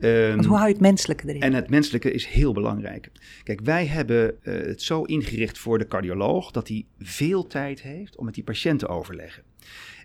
Um, 0.00 0.34
Want 0.34 0.46
hoe 0.46 0.56
hou 0.56 0.68
je 0.68 0.72
het 0.72 0.82
menselijke 0.82 1.28
erin? 1.28 1.40
En 1.40 1.52
het 1.52 1.70
menselijke 1.70 2.12
is 2.12 2.26
heel 2.26 2.52
belangrijk. 2.52 3.10
Kijk, 3.42 3.60
wij 3.60 3.86
hebben 3.86 4.34
uh, 4.42 4.54
het 4.54 4.82
zo 4.82 5.02
ingericht 5.02 5.58
voor 5.58 5.78
de 5.78 5.86
cardioloog 5.86 6.50
dat 6.50 6.68
hij 6.68 6.86
veel 6.98 7.46
tijd 7.46 7.82
heeft 7.82 8.16
om 8.16 8.24
met 8.24 8.34
die 8.34 8.44
patiënt 8.44 8.78
te 8.78 8.88
overleggen. 8.88 9.42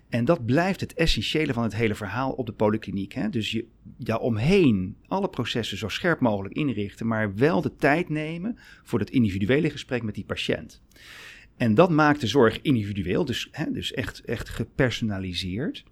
En 0.08 0.24
dat 0.24 0.46
blijft 0.46 0.80
het 0.80 0.94
essentiële 0.94 1.52
van 1.52 1.62
het 1.62 1.74
hele 1.74 1.94
verhaal 1.94 2.32
op 2.32 2.46
de 2.46 2.52
polykliniek. 2.52 3.12
Hè? 3.12 3.28
Dus 3.28 3.50
je 3.50 3.66
daaromheen 3.82 4.96
alle 5.06 5.28
processen 5.28 5.78
zo 5.78 5.88
scherp 5.88 6.20
mogelijk 6.20 6.54
inrichten, 6.54 7.06
maar 7.06 7.34
wel 7.34 7.60
de 7.60 7.76
tijd 7.76 8.08
nemen 8.08 8.58
voor 8.82 8.98
dat 8.98 9.10
individuele 9.10 9.70
gesprek 9.70 10.02
met 10.02 10.14
die 10.14 10.24
patiënt. 10.24 10.82
En 11.56 11.74
dat 11.74 11.90
maakt 11.90 12.20
de 12.20 12.26
zorg 12.26 12.60
individueel, 12.62 13.24
dus, 13.24 13.48
hè, 13.50 13.70
dus 13.70 13.92
echt, 13.92 14.24
echt 14.24 14.48
gepersonaliseerd. 14.48 15.84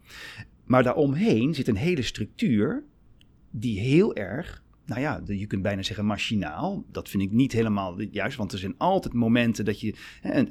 Maar 0.64 0.82
daaromheen 0.82 1.54
zit 1.54 1.68
een 1.68 1.76
hele 1.76 2.02
structuur 2.02 2.84
die 3.52 3.80
heel 3.80 4.14
erg 4.14 4.62
nou 4.86 5.00
ja, 5.00 5.20
je 5.26 5.46
kunt 5.46 5.62
bijna 5.62 5.82
zeggen 5.82 6.06
machinaal. 6.06 6.84
Dat 6.90 7.08
vind 7.08 7.22
ik 7.22 7.30
niet 7.30 7.52
helemaal 7.52 8.00
juist, 8.00 8.36
want 8.36 8.52
er 8.52 8.58
zijn 8.58 8.74
altijd 8.78 9.14
momenten 9.14 9.64
dat 9.64 9.80
je... 9.80 9.94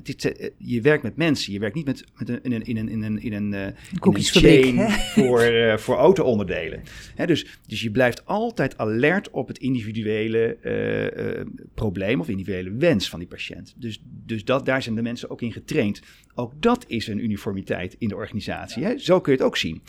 Is, 0.03 0.15
eh, 0.15 0.50
je 0.58 0.81
werkt 0.81 1.03
met 1.03 1.15
mensen, 1.15 1.53
je 1.53 1.60
werkt 1.60 1.75
niet 1.75 1.86
met, 1.86 2.03
met 2.17 2.29
een, 2.29 2.43
in 2.43 2.51
een, 2.51 2.65
in 2.65 2.77
een, 2.77 2.89
in 2.89 3.03
een, 3.03 3.22
in 3.22 3.34
een, 3.34 3.53
uh, 3.53 4.43
in 4.43 4.79
een 4.79 4.89
voor, 5.15 5.43
uh, 5.43 5.77
voor 5.77 5.96
auto-onderdelen. 5.96 6.81
dus, 7.25 7.60
dus 7.67 7.81
je 7.81 7.91
blijft 7.91 8.25
altijd 8.25 8.77
alert 8.77 9.29
op 9.29 9.48
het 9.48 9.58
individuele 9.58 10.58
uh, 10.63 11.46
probleem 11.74 12.20
of 12.20 12.29
individuele 12.29 12.72
wens 12.72 13.10
van 13.10 13.20
die 13.20 13.27
patiënt. 13.27 13.74
Dus, 13.77 14.01
dus 14.25 14.46
dat, 14.46 14.65
daar 14.65 14.81
zijn 14.81 14.96
de 14.96 15.01
mensen 15.01 15.29
ook 15.29 15.41
in 15.41 15.51
getraind. 15.51 16.01
Ook 16.36 16.62
dat 16.62 16.86
is 16.88 17.08
een 17.08 17.24
uniformiteit 17.24 17.96
in 18.00 18.08
de 18.08 18.15
organisatie. 18.15 18.84
Hè? 18.84 18.98
Zo 18.98 19.22
kun 19.22 19.31
je 19.31 19.38
het 19.38 19.48
ook 19.48 19.58
zien 19.58 19.81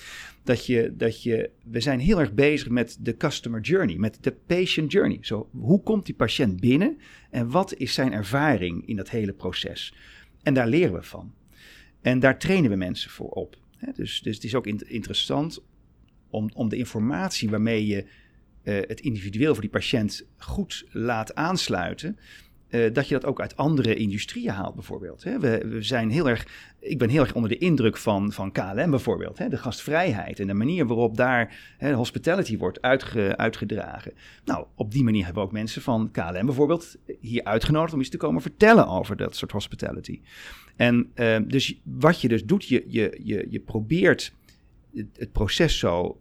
dat 0.45 0.67
je, 0.67 0.95
dat 0.97 1.23
je, 1.23 1.51
we 1.65 1.81
zijn 1.81 2.01
heel 2.01 2.21
erg 2.21 2.33
bezig 2.33 2.69
met 2.69 2.97
de 3.01 3.17
customer 3.17 3.61
journey, 3.61 3.97
met 3.97 4.19
de 4.21 4.33
patient 4.33 4.93
journey. 4.93 5.19
Zo, 5.21 5.49
hoe 5.53 5.83
komt 5.83 6.07
die 6.07 6.15
patiënt 6.15 6.61
binnen 6.61 6.99
en 7.31 7.51
wat 7.51 7.75
is 7.75 7.95
zijn 7.95 8.13
ervaring 8.13 8.87
in 8.87 8.97
dat 8.97 9.11
hele 9.11 9.33
proces? 9.33 9.95
En 10.43 10.55
daar 10.55 10.69
leren 10.69 10.95
we 10.95 11.03
van. 11.03 11.35
En 12.01 12.21
daar 12.21 12.39
trainen 12.39 12.71
we 12.71 12.77
mensen 12.77 13.11
voor 13.11 13.29
op. 13.29 13.57
Dus, 13.95 14.21
dus 14.23 14.35
het 14.35 14.45
is 14.45 14.55
ook 14.55 14.67
interessant 14.67 15.63
om, 16.31 16.51
om 16.55 16.69
de 16.69 16.77
informatie 16.77 17.51
waarmee 17.51 17.87
je 17.87 18.05
uh, 18.63 18.75
het 18.87 19.01
individueel 19.01 19.53
voor 19.53 19.63
die 19.63 19.71
patiënt 19.71 20.27
goed 20.37 20.85
laat 20.91 21.35
aansluiten, 21.35 22.19
uh, 22.73 22.95
dat 22.95 23.09
je 23.09 23.15
dat 23.15 23.25
ook 23.25 23.41
uit 23.41 23.57
andere 23.57 23.95
industrieën 23.95 24.51
haalt, 24.51 24.75
bijvoorbeeld. 24.75 25.25
Hè. 25.25 25.39
We, 25.39 25.77
zijn 25.79 26.11
heel 26.11 26.29
erg, 26.29 26.47
ik 26.79 26.99
ben 26.99 27.09
heel 27.09 27.21
erg 27.21 27.35
onder 27.35 27.51
de 27.51 27.59
indruk 27.59 27.97
van, 27.97 28.33
van 28.33 28.53
KLM 28.53 28.91
bijvoorbeeld. 28.91 29.39
Hè. 29.39 29.49
De 29.49 29.57
gastvrijheid 29.57 30.41
en 30.41 30.47
de 30.47 30.55
manier 30.55 30.87
waarop 30.87 31.17
daar 31.17 31.75
hè, 31.79 31.93
hospitality 31.93 32.59
wordt 32.59 32.83
uitge, 32.83 33.37
uitgedragen. 33.37 34.13
Nou, 34.45 34.67
op 34.75 34.93
die 34.93 35.05
manier 35.05 35.25
hebben 35.25 35.43
we 35.43 35.49
ook 35.49 35.55
mensen 35.55 35.83
van 35.83 36.11
KLM 36.11 36.47
bijvoorbeeld 36.47 36.97
hier 37.21 37.45
uitgenodigd 37.45 37.95
om 37.95 38.01
iets 38.01 38.11
te 38.11 38.17
komen 38.17 38.43
vertellen 38.43 38.89
over 38.89 39.17
dat 39.17 39.37
soort 39.37 39.53
hospitality. 39.53 40.21
En 40.77 41.11
uh, 41.15 41.37
dus 41.47 41.81
wat 41.83 42.21
je 42.21 42.29
dus 42.29 42.45
doet, 42.45 42.65
je, 42.65 42.85
je, 42.89 43.21
je, 43.23 43.47
je 43.51 43.61
probeert 43.61 44.33
het 45.17 45.33
proces 45.33 45.79
zo 45.79 46.21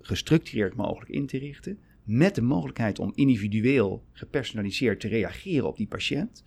gestructureerd 0.00 0.74
mogelijk 0.74 1.10
in 1.10 1.26
te 1.26 1.38
richten 1.38 1.78
met 2.04 2.34
de 2.34 2.42
mogelijkheid 2.42 2.98
om 2.98 3.12
individueel 3.14 4.04
gepersonaliseerd 4.12 5.00
te 5.00 5.08
reageren 5.08 5.68
op 5.68 5.76
die 5.76 5.86
patiënt. 5.86 6.44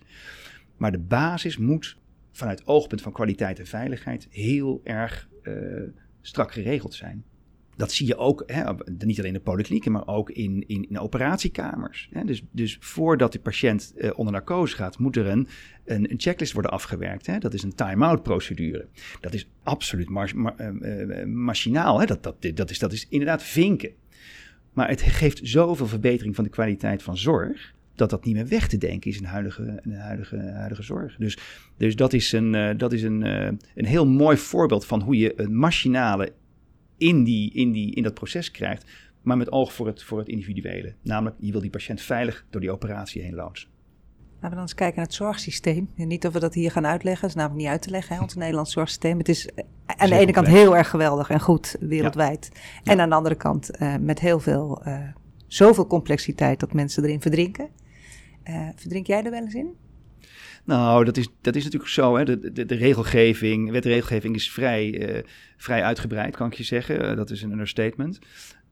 Maar 0.76 0.92
de 0.92 0.98
basis 0.98 1.56
moet 1.56 1.96
vanuit 2.32 2.66
oogpunt 2.66 3.02
van 3.02 3.12
kwaliteit 3.12 3.58
en 3.58 3.66
veiligheid 3.66 4.26
heel 4.30 4.80
erg 4.84 5.28
uh, 5.42 5.82
strak 6.20 6.52
geregeld 6.52 6.94
zijn. 6.94 7.24
Dat 7.76 7.92
zie 7.92 8.06
je 8.06 8.16
ook, 8.16 8.42
hè, 8.46 8.72
niet 8.98 9.18
alleen 9.18 9.32
in 9.32 9.38
de 9.38 9.40
polyklinieken, 9.40 9.92
maar 9.92 10.06
ook 10.06 10.30
in, 10.30 10.64
in, 10.66 10.88
in 10.88 10.98
operatiekamers. 10.98 12.08
Hè. 12.12 12.24
Dus, 12.24 12.42
dus 12.50 12.76
voordat 12.80 13.32
de 13.32 13.38
patiënt 13.38 13.92
uh, 13.96 14.10
onder 14.14 14.32
narcose 14.32 14.76
gaat, 14.76 14.98
moet 14.98 15.16
er 15.16 15.26
een, 15.26 15.48
een, 15.84 16.14
checklist 16.16 16.52
worden 16.52 16.70
afgewerkt. 16.70 17.26
Hè. 17.26 17.38
Dat 17.38 17.54
is 17.54 17.62
een 17.62 17.74
time-out 17.74 18.22
procedure. 18.22 18.88
Dat 19.20 19.34
is 19.34 19.48
absoluut 19.62 20.08
uh, 20.08 21.24
machinaal. 21.24 22.00
Hè. 22.00 22.06
Dat, 22.06 22.22
dat, 22.22 22.46
dat, 22.54 22.70
is, 22.70 22.78
dat 22.78 22.92
is 22.92 23.06
inderdaad 23.08 23.42
vinken. 23.42 23.90
Maar 24.76 24.88
het 24.88 25.02
geeft 25.02 25.40
zoveel 25.42 25.86
verbetering 25.86 26.34
van 26.34 26.44
de 26.44 26.50
kwaliteit 26.50 27.02
van 27.02 27.16
zorg. 27.16 27.74
Dat 27.94 28.10
dat 28.10 28.24
niet 28.24 28.34
meer 28.34 28.48
weg 28.48 28.68
te 28.68 28.78
denken 28.78 29.10
is 29.10 29.16
in 29.16 29.22
de 29.22 29.28
huidige, 29.28 29.80
huidige, 29.88 30.36
huidige 30.36 30.82
zorg. 30.82 31.16
Dus, 31.16 31.38
dus 31.76 31.96
dat 31.96 32.12
is, 32.12 32.32
een, 32.32 32.54
uh, 32.54 32.70
dat 32.76 32.92
is 32.92 33.02
een, 33.02 33.24
uh, 33.24 33.48
een 33.74 33.84
heel 33.84 34.06
mooi 34.06 34.36
voorbeeld 34.36 34.86
van 34.86 35.02
hoe 35.02 35.16
je 35.16 35.40
een 35.40 35.56
machinale 35.56 36.32
in, 36.96 37.24
die, 37.24 37.52
in, 37.52 37.72
die, 37.72 37.94
in 37.94 38.02
dat 38.02 38.14
proces 38.14 38.50
krijgt. 38.50 38.90
Maar 39.22 39.36
met 39.36 39.52
oog 39.52 39.72
voor 39.72 39.86
het, 39.86 40.02
voor 40.02 40.18
het 40.18 40.28
individuele. 40.28 40.94
Namelijk, 41.02 41.36
je 41.40 41.52
wil 41.52 41.60
die 41.60 41.70
patiënt 41.70 42.00
veilig 42.00 42.44
door 42.50 42.60
die 42.60 42.70
operatie 42.70 43.22
heen 43.22 43.34
loodsen. 43.34 43.68
Laten 44.46 44.60
we 44.60 44.66
dan 44.66 44.74
eens 44.74 44.84
kijken 44.86 44.96
naar 44.96 45.06
het 45.06 45.26
zorgsysteem. 45.26 45.90
En 45.96 46.08
niet 46.08 46.26
of 46.26 46.32
we 46.32 46.38
dat 46.38 46.54
hier 46.54 46.70
gaan 46.70 46.86
uitleggen, 46.86 47.20
dat 47.20 47.30
is 47.30 47.36
namelijk 47.36 47.62
niet 47.62 47.70
uit 47.70 47.82
te 47.82 47.90
leggen, 47.90 48.16
hè, 48.16 48.22
ons 48.22 48.34
Nederlands 48.34 48.72
zorgsysteem. 48.72 49.18
Het 49.18 49.28
is 49.28 49.46
eh, 49.46 49.64
aan 49.86 50.08
de 50.08 50.18
ene 50.18 50.32
kant 50.32 50.46
heel 50.46 50.76
erg 50.76 50.90
geweldig 50.90 51.30
en 51.30 51.40
goed 51.40 51.76
wereldwijd. 51.80 52.50
En 52.84 53.00
aan 53.00 53.08
de 53.08 53.14
andere 53.14 53.34
kant 53.34 53.70
uh, 53.80 53.96
met 53.96 54.20
heel 54.20 54.40
veel, 54.40 54.82
uh, 54.86 54.98
zoveel 55.46 55.86
complexiteit 55.86 56.60
dat 56.60 56.72
mensen 56.72 57.04
erin 57.04 57.20
verdrinken. 57.20 57.68
Uh, 58.44 58.68
verdrink 58.76 59.06
jij 59.06 59.24
er 59.24 59.30
wel 59.30 59.42
eens 59.42 59.54
in? 59.54 59.74
Nou, 60.64 61.04
dat 61.04 61.16
is, 61.16 61.28
dat 61.40 61.56
is 61.56 61.64
natuurlijk 61.64 61.92
zo. 61.92 62.16
Hè. 62.16 62.24
De, 62.24 62.52
de, 62.52 62.64
de 62.64 62.74
regelgeving, 62.74 63.70
wetregelgeving 63.70 64.34
is 64.34 64.52
vrij, 64.52 65.24
vrij 65.56 65.82
uitgebreid, 65.82 66.36
kan 66.36 66.46
ik 66.46 66.54
je 66.54 66.64
zeggen. 66.64 67.16
dat 67.16 67.30
is 67.30 67.42
een 67.42 67.50
understatement. 67.50 68.18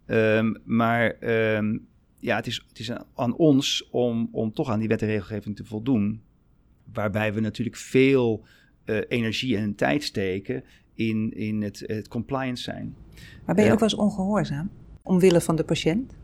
Um, 0.06 0.56
maar 0.64 1.16
um, 1.56 1.86
ja, 2.24 2.36
het 2.36 2.46
is, 2.46 2.64
het 2.68 2.78
is 2.78 2.90
aan 3.14 3.36
ons 3.36 3.88
om, 3.90 4.28
om 4.32 4.52
toch 4.52 4.70
aan 4.70 4.78
die 4.78 4.88
wet 4.88 5.02
en 5.02 5.08
regelgeving 5.08 5.56
te 5.56 5.64
voldoen. 5.64 6.22
Waarbij 6.92 7.34
we 7.34 7.40
natuurlijk 7.40 7.76
veel 7.76 8.44
uh, 8.84 8.98
energie 9.08 9.56
en 9.56 9.74
tijd 9.74 10.02
steken 10.02 10.64
in, 10.94 11.36
in 11.36 11.62
het, 11.62 11.82
het 11.86 12.08
compliance 12.08 12.62
zijn. 12.62 12.96
Maar 13.44 13.54
ben 13.54 13.64
je 13.64 13.70
uh, 13.70 13.72
ook 13.72 13.80
wel 13.80 13.88
eens 13.88 13.98
ongehoorzaam? 13.98 14.70
Omwille 15.02 15.40
van 15.40 15.56
de 15.56 15.64
patiënt? 15.64 16.16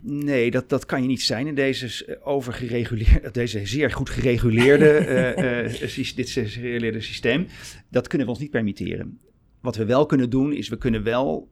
Nee, 0.00 0.50
dat, 0.50 0.68
dat 0.68 0.86
kan 0.86 1.02
je 1.02 1.08
niet 1.08 1.22
zijn 1.22 1.46
in 1.46 1.54
deze 1.54 2.18
overgereguleerde, 2.22 3.30
deze 3.40 3.66
zeer 3.66 3.90
goed 3.90 4.10
gereguleerde, 4.10 4.98
uh, 5.96 6.16
dit 6.16 6.30
gereguleerde 6.30 7.00
systeem. 7.00 7.46
Dat 7.90 8.06
kunnen 8.06 8.26
we 8.26 8.32
ons 8.32 8.42
niet 8.42 8.50
permitteren. 8.50 9.18
Wat 9.60 9.76
we 9.76 9.84
wel 9.84 10.06
kunnen 10.06 10.30
doen, 10.30 10.52
is 10.52 10.68
we 10.68 10.78
kunnen 10.78 11.02
wel, 11.02 11.48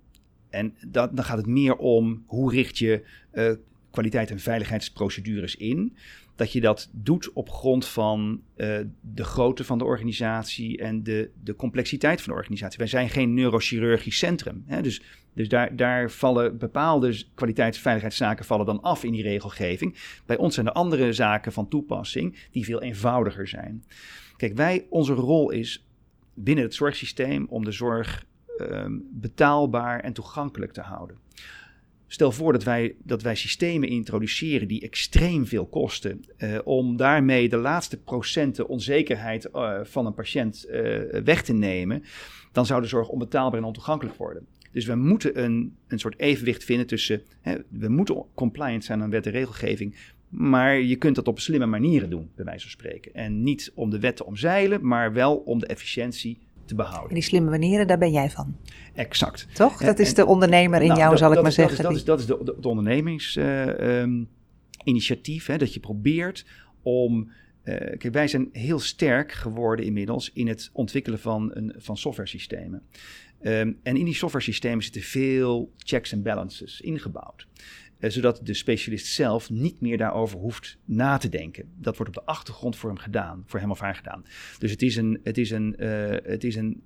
en 0.50 0.74
dat, 0.88 1.16
dan 1.16 1.24
gaat 1.24 1.36
het 1.36 1.46
meer 1.46 1.76
om 1.76 2.22
hoe 2.26 2.52
richt 2.52 2.78
je 2.78 3.02
kwaliteit- 3.94 4.30
en 4.30 4.40
veiligheidsprocedures 4.40 5.56
in. 5.56 5.96
Dat 6.36 6.52
je 6.52 6.60
dat 6.60 6.88
doet 6.92 7.32
op 7.32 7.50
grond 7.50 7.86
van 7.86 8.40
uh, 8.56 8.78
de 9.00 9.24
grootte 9.24 9.64
van 9.64 9.78
de 9.78 9.84
organisatie 9.84 10.78
en 10.78 11.02
de, 11.02 11.30
de 11.42 11.56
complexiteit 11.56 12.22
van 12.22 12.32
de 12.32 12.38
organisatie. 12.38 12.78
Wij 12.78 12.86
zijn 12.86 13.08
geen 13.08 13.34
neurochirurgisch 13.34 14.18
centrum. 14.18 14.64
Hè? 14.66 14.82
Dus, 14.82 15.02
dus 15.32 15.48
daar, 15.48 15.76
daar 15.76 16.10
vallen 16.10 16.58
bepaalde 16.58 17.24
kwaliteits- 17.34 17.76
en 17.76 17.82
veiligheidszaken 17.82 18.44
vallen 18.44 18.66
dan 18.66 18.82
af 18.82 19.04
in 19.04 19.12
die 19.12 19.22
regelgeving. 19.22 19.96
Bij 20.26 20.36
ons 20.36 20.54
zijn 20.54 20.66
er 20.66 20.72
andere 20.72 21.12
zaken 21.12 21.52
van 21.52 21.68
toepassing 21.68 22.48
die 22.50 22.64
veel 22.64 22.82
eenvoudiger 22.82 23.48
zijn. 23.48 23.84
Kijk, 24.36 24.56
wij, 24.56 24.86
onze 24.90 25.12
rol 25.12 25.50
is 25.50 25.86
binnen 26.34 26.64
het 26.64 26.74
zorgsysteem 26.74 27.46
om 27.48 27.64
de 27.64 27.72
zorg 27.72 28.26
uh, 28.58 28.84
betaalbaar 29.10 30.00
en 30.00 30.12
toegankelijk 30.12 30.72
te 30.72 30.80
houden. 30.80 31.16
Stel 32.14 32.32
voor 32.32 32.52
dat 32.52 32.62
wij, 32.62 32.94
dat 33.02 33.22
wij 33.22 33.34
systemen 33.34 33.88
introduceren 33.88 34.68
die 34.68 34.80
extreem 34.80 35.46
veel 35.46 35.66
kosten, 35.66 36.24
uh, 36.38 36.58
om 36.64 36.96
daarmee 36.96 37.48
de 37.48 37.56
laatste 37.56 37.96
procenten 37.96 38.68
onzekerheid 38.68 39.48
uh, 39.54 39.78
van 39.82 40.06
een 40.06 40.14
patiënt 40.14 40.66
uh, 40.68 40.74
weg 41.24 41.42
te 41.42 41.52
nemen, 41.52 42.02
dan 42.52 42.66
zou 42.66 42.82
de 42.82 42.88
zorg 42.88 43.08
onbetaalbaar 43.08 43.58
en 43.58 43.66
ontoegankelijk 43.66 44.16
worden. 44.16 44.46
Dus 44.72 44.84
we 44.84 44.94
moeten 44.94 45.42
een, 45.42 45.76
een 45.88 45.98
soort 45.98 46.18
evenwicht 46.18 46.64
vinden 46.64 46.86
tussen, 46.86 47.22
hè, 47.40 47.56
we 47.68 47.88
moeten 47.88 48.24
compliant 48.34 48.84
zijn 48.84 49.02
aan 49.02 49.10
wet 49.10 49.26
en 49.26 49.32
regelgeving, 49.32 49.96
maar 50.28 50.80
je 50.80 50.96
kunt 50.96 51.14
dat 51.14 51.28
op 51.28 51.40
slimme 51.40 51.66
manieren 51.66 52.10
doen, 52.10 52.30
bij 52.34 52.44
wijze 52.44 52.62
van 52.62 52.70
spreken. 52.70 53.14
En 53.14 53.42
niet 53.42 53.72
om 53.74 53.90
de 53.90 54.00
wet 54.00 54.16
te 54.16 54.26
omzeilen, 54.26 54.86
maar 54.86 55.12
wel 55.12 55.36
om 55.36 55.58
de 55.58 55.66
efficiëntie 55.66 56.38
te 56.66 56.74
behouden. 56.74 57.08
En 57.08 57.14
die 57.14 57.24
slimme 57.24 57.50
manieren, 57.50 57.86
daar 57.86 57.98
ben 57.98 58.12
jij 58.12 58.30
van. 58.30 58.56
Exact. 58.94 59.46
Toch? 59.54 59.76
Dat 59.76 59.98
is 59.98 60.14
de 60.14 60.26
ondernemer 60.26 60.80
in 60.80 60.86
nou, 60.86 60.98
jou, 60.98 61.10
dat, 61.10 61.18
zal 61.18 61.28
ik 61.28 61.34
maar 61.34 61.44
dat 61.44 61.54
zeggen. 61.54 61.76
Is, 61.76 61.82
dat, 61.82 61.96
is, 61.96 62.04
dat 62.04 62.20
is 62.20 62.26
de, 62.26 62.38
de, 62.44 62.56
de 62.60 62.68
ondernemingsinitiatief, 62.68 65.48
uh, 65.48 65.54
um, 65.54 65.60
dat 65.60 65.74
je 65.74 65.80
probeert 65.80 66.46
om... 66.82 67.30
Uh, 67.64 67.76
kijk, 67.76 68.12
wij 68.12 68.28
zijn 68.28 68.48
heel 68.52 68.78
sterk 68.78 69.32
geworden 69.32 69.84
inmiddels 69.84 70.30
in 70.32 70.48
het 70.48 70.70
ontwikkelen 70.72 71.18
van, 71.18 71.50
een, 71.54 71.74
van 71.76 71.96
software-systemen. 71.96 72.82
Um, 73.42 73.78
en 73.82 73.96
in 73.96 74.04
die 74.04 74.14
software-systemen 74.14 74.82
zitten 74.82 75.02
veel 75.02 75.72
checks 75.76 76.12
en 76.12 76.22
balances 76.22 76.80
ingebouwd. 76.80 77.46
Uh, 77.98 78.10
zodat 78.10 78.40
de 78.42 78.54
specialist 78.54 79.06
zelf 79.06 79.50
niet 79.50 79.80
meer 79.80 79.98
daarover 79.98 80.38
hoeft 80.38 80.78
na 80.84 81.16
te 81.16 81.28
denken. 81.28 81.72
Dat 81.76 81.96
wordt 81.96 82.16
op 82.16 82.24
de 82.24 82.30
achtergrond 82.32 82.76
voor 82.76 82.90
hem 82.90 82.98
gedaan, 82.98 83.42
voor 83.46 83.60
hem 83.60 83.70
of 83.70 83.80
haar 83.80 83.94
gedaan. 83.94 84.24
Dus 84.58 84.70
het 84.70 84.82
is 84.82 84.96
een, 84.96 85.20
het 85.22 85.38
is 85.38 85.50
een, 85.50 85.76
uh, 85.78 86.16
het 86.22 86.44
is 86.44 86.56
een 86.56 86.82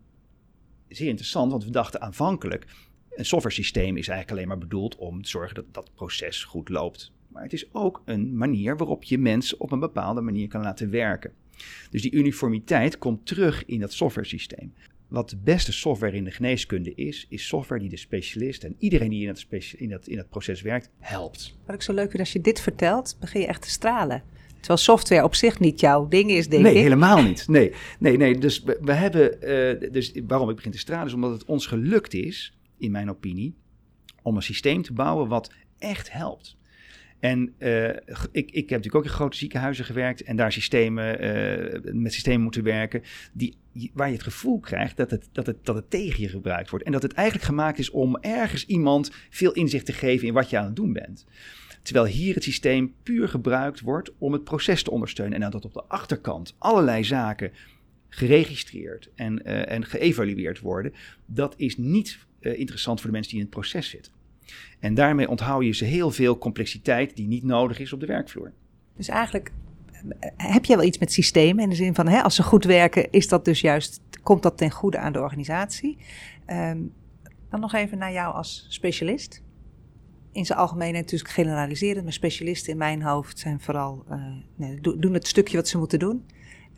zeer 0.88 1.08
interessant, 1.08 1.50
want 1.50 1.64
we 1.64 1.70
dachten 1.70 2.00
aanvankelijk, 2.00 2.66
een 3.10 3.24
software 3.24 3.54
systeem 3.54 3.96
is 3.96 4.08
eigenlijk 4.08 4.30
alleen 4.30 4.48
maar 4.48 4.68
bedoeld 4.68 4.96
om 4.96 5.22
te 5.22 5.28
zorgen 5.28 5.54
dat 5.54 5.74
dat 5.74 5.94
proces 5.94 6.44
goed 6.44 6.68
loopt. 6.68 7.12
Maar 7.28 7.42
het 7.42 7.52
is 7.52 7.74
ook 7.74 8.02
een 8.04 8.36
manier 8.36 8.76
waarop 8.76 9.04
je 9.04 9.18
mensen 9.18 9.60
op 9.60 9.72
een 9.72 9.80
bepaalde 9.80 10.20
manier 10.20 10.48
kan 10.48 10.62
laten 10.62 10.90
werken. 10.90 11.32
Dus 11.90 12.02
die 12.02 12.12
uniformiteit 12.12 12.98
komt 12.98 13.26
terug 13.26 13.64
in 13.64 13.80
dat 13.80 13.92
software 13.92 14.26
systeem. 14.26 14.72
Wat 15.08 15.30
de 15.30 15.36
beste 15.36 15.72
software 15.72 16.16
in 16.16 16.24
de 16.24 16.30
geneeskunde 16.30 16.94
is, 16.94 17.26
is 17.28 17.46
software 17.46 17.80
die 17.80 17.90
de 17.90 17.96
specialist 17.96 18.64
en 18.64 18.74
iedereen 18.78 19.10
die 19.10 19.20
in 19.20 19.26
dat, 19.26 19.46
in 19.76 19.88
dat, 19.88 20.06
in 20.06 20.16
dat 20.16 20.28
proces 20.28 20.62
werkt, 20.62 20.90
helpt. 20.98 21.56
Wat 21.66 21.74
ik 21.74 21.82
zo 21.82 21.92
leuk 21.92 22.08
vind 22.08 22.18
als 22.18 22.32
je 22.32 22.40
dit 22.40 22.60
vertelt, 22.60 23.16
begin 23.20 23.40
je 23.40 23.46
echt 23.46 23.62
te 23.62 23.70
stralen. 23.70 24.22
Terwijl 24.58 24.78
software 24.78 25.24
op 25.24 25.34
zich 25.34 25.60
niet 25.60 25.80
jouw 25.80 26.08
ding 26.08 26.30
is, 26.30 26.48
denk 26.48 26.62
nee, 26.62 26.70
ik. 26.70 26.78
Nee, 26.78 26.82
helemaal 26.82 27.22
niet. 27.22 27.48
Nee, 27.58 27.72
nee, 27.98 28.16
nee. 28.16 28.38
Dus 28.38 28.62
we, 28.62 28.78
we 28.80 28.92
hebben, 28.92 29.34
uh, 29.82 29.90
dus 29.92 30.12
waarom 30.26 30.50
ik 30.50 30.56
begin 30.56 30.72
te 30.72 30.78
stralen, 30.78 31.06
is 31.06 31.12
omdat 31.12 31.32
het 31.32 31.44
ons 31.44 31.66
gelukt 31.66 32.14
is, 32.14 32.58
in 32.78 32.90
mijn 32.90 33.10
opinie, 33.10 33.54
om 34.22 34.36
een 34.36 34.42
systeem 34.42 34.82
te 34.82 34.92
bouwen 34.92 35.28
wat 35.28 35.52
echt 35.78 36.12
helpt. 36.12 36.56
En 37.20 37.54
uh, 37.58 37.88
ik, 38.32 38.50
ik 38.50 38.54
heb 38.54 38.68
natuurlijk 38.68 38.94
ook 38.94 39.04
in 39.04 39.10
grote 39.10 39.36
ziekenhuizen 39.36 39.84
gewerkt 39.84 40.22
en 40.22 40.36
daar 40.36 40.52
systemen, 40.52 41.24
uh, 41.24 41.92
met 41.92 42.12
systemen 42.12 42.40
moeten 42.40 42.62
werken 42.62 43.02
die, 43.32 43.56
waar 43.92 44.06
je 44.06 44.12
het 44.12 44.22
gevoel 44.22 44.60
krijgt 44.60 44.96
dat 44.96 45.10
het, 45.10 45.28
dat, 45.32 45.46
het, 45.46 45.64
dat 45.64 45.74
het 45.74 45.90
tegen 45.90 46.22
je 46.22 46.28
gebruikt 46.28 46.70
wordt. 46.70 46.84
En 46.84 46.92
dat 46.92 47.02
het 47.02 47.12
eigenlijk 47.12 47.46
gemaakt 47.46 47.78
is 47.78 47.90
om 47.90 48.16
ergens 48.16 48.66
iemand 48.66 49.10
veel 49.30 49.52
inzicht 49.52 49.86
te 49.86 49.92
geven 49.92 50.26
in 50.26 50.34
wat 50.34 50.50
je 50.50 50.58
aan 50.58 50.64
het 50.64 50.76
doen 50.76 50.92
bent. 50.92 51.26
Terwijl 51.82 52.06
hier 52.06 52.34
het 52.34 52.44
systeem 52.44 52.94
puur 53.02 53.28
gebruikt 53.28 53.80
wordt 53.80 54.12
om 54.18 54.32
het 54.32 54.44
proces 54.44 54.82
te 54.82 54.90
ondersteunen. 54.90 55.42
En 55.42 55.50
dat 55.50 55.64
op 55.64 55.72
de 55.72 55.84
achterkant 55.84 56.54
allerlei 56.58 57.04
zaken 57.04 57.52
geregistreerd 58.08 59.10
en, 59.14 59.42
uh, 59.44 59.70
en 59.70 59.84
geëvalueerd 59.84 60.60
worden. 60.60 60.92
Dat 61.26 61.54
is 61.56 61.76
niet 61.76 62.18
interessant 62.40 63.00
voor 63.00 63.08
de 63.10 63.14
mensen 63.14 63.32
die 63.32 63.40
in 63.42 63.46
het 63.46 63.56
proces 63.56 63.88
zitten. 63.88 64.12
En 64.80 64.94
daarmee 64.94 65.28
onthoud 65.28 65.64
je 65.64 65.74
ze 65.74 65.84
heel 65.84 66.10
veel 66.10 66.38
complexiteit 66.38 67.16
die 67.16 67.26
niet 67.26 67.44
nodig 67.44 67.78
is 67.78 67.92
op 67.92 68.00
de 68.00 68.06
werkvloer. 68.06 68.52
Dus 68.96 69.08
eigenlijk 69.08 69.52
eh, 70.20 70.30
heb 70.36 70.64
je 70.64 70.76
wel 70.76 70.84
iets 70.84 70.98
met 70.98 71.12
systemen 71.12 71.62
in 71.62 71.70
de 71.70 71.76
zin 71.76 71.94
van 71.94 72.08
hè, 72.08 72.22
als 72.22 72.34
ze 72.34 72.42
goed 72.42 72.64
werken, 72.64 73.10
is 73.10 73.28
dat 73.28 73.44
dus 73.44 73.60
juist, 73.60 74.00
komt 74.22 74.42
dat 74.42 74.58
ten 74.58 74.70
goede 74.70 74.98
aan 74.98 75.12
de 75.12 75.20
organisatie. 75.20 75.98
Um, 76.46 76.92
dan 77.50 77.60
nog 77.60 77.74
even 77.74 77.98
naar 77.98 78.12
jou 78.12 78.34
als 78.34 78.66
specialist. 78.68 79.42
In 80.32 80.46
zijn 80.46 80.58
algemeenheid 80.58 81.04
natuurlijk 81.04 81.30
generaliserend, 81.30 82.04
maar 82.04 82.12
specialisten 82.12 82.72
in 82.72 82.78
mijn 82.78 83.02
hoofd 83.02 83.38
zijn 83.38 83.60
vooral, 83.60 84.04
nee, 84.56 84.80
doen 84.80 85.14
het 85.14 85.26
stukje 85.26 85.56
wat 85.56 85.68
ze 85.68 85.78
moeten 85.78 85.98
doen. 85.98 86.24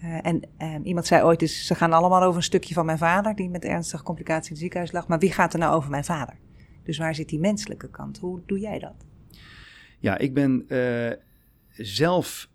Uh, 0.05 0.27
en 0.27 0.43
um, 0.59 0.85
iemand 0.85 1.07
zei 1.07 1.23
ooit, 1.23 1.39
dus 1.39 1.67
ze 1.67 1.75
gaan 1.75 1.93
allemaal 1.93 2.23
over 2.23 2.37
een 2.37 2.43
stukje 2.43 2.75
van 2.75 2.87
mijn 2.87 2.99
vader, 2.99 3.35
die 3.35 3.49
met 3.49 3.65
ernstige 3.65 4.03
complicaties 4.03 4.47
in 4.47 4.53
het 4.53 4.61
ziekenhuis 4.61 4.93
lag. 4.93 5.09
Maar 5.09 5.19
wie 5.19 5.33
gaat 5.33 5.53
er 5.53 5.59
nou 5.59 5.75
over 5.75 5.91
mijn 5.91 6.05
vader? 6.05 6.35
Dus 6.83 6.99
waar 6.99 7.15
zit 7.15 7.29
die 7.29 7.39
menselijke 7.39 7.91
kant? 7.91 8.19
Hoe 8.19 8.41
doe 8.47 8.59
jij 8.59 8.79
dat? 8.79 9.07
Ja, 9.99 10.19
ik 10.19 10.35
ben 10.35 10.65
uh, 10.69 11.11
zelf 11.73 12.51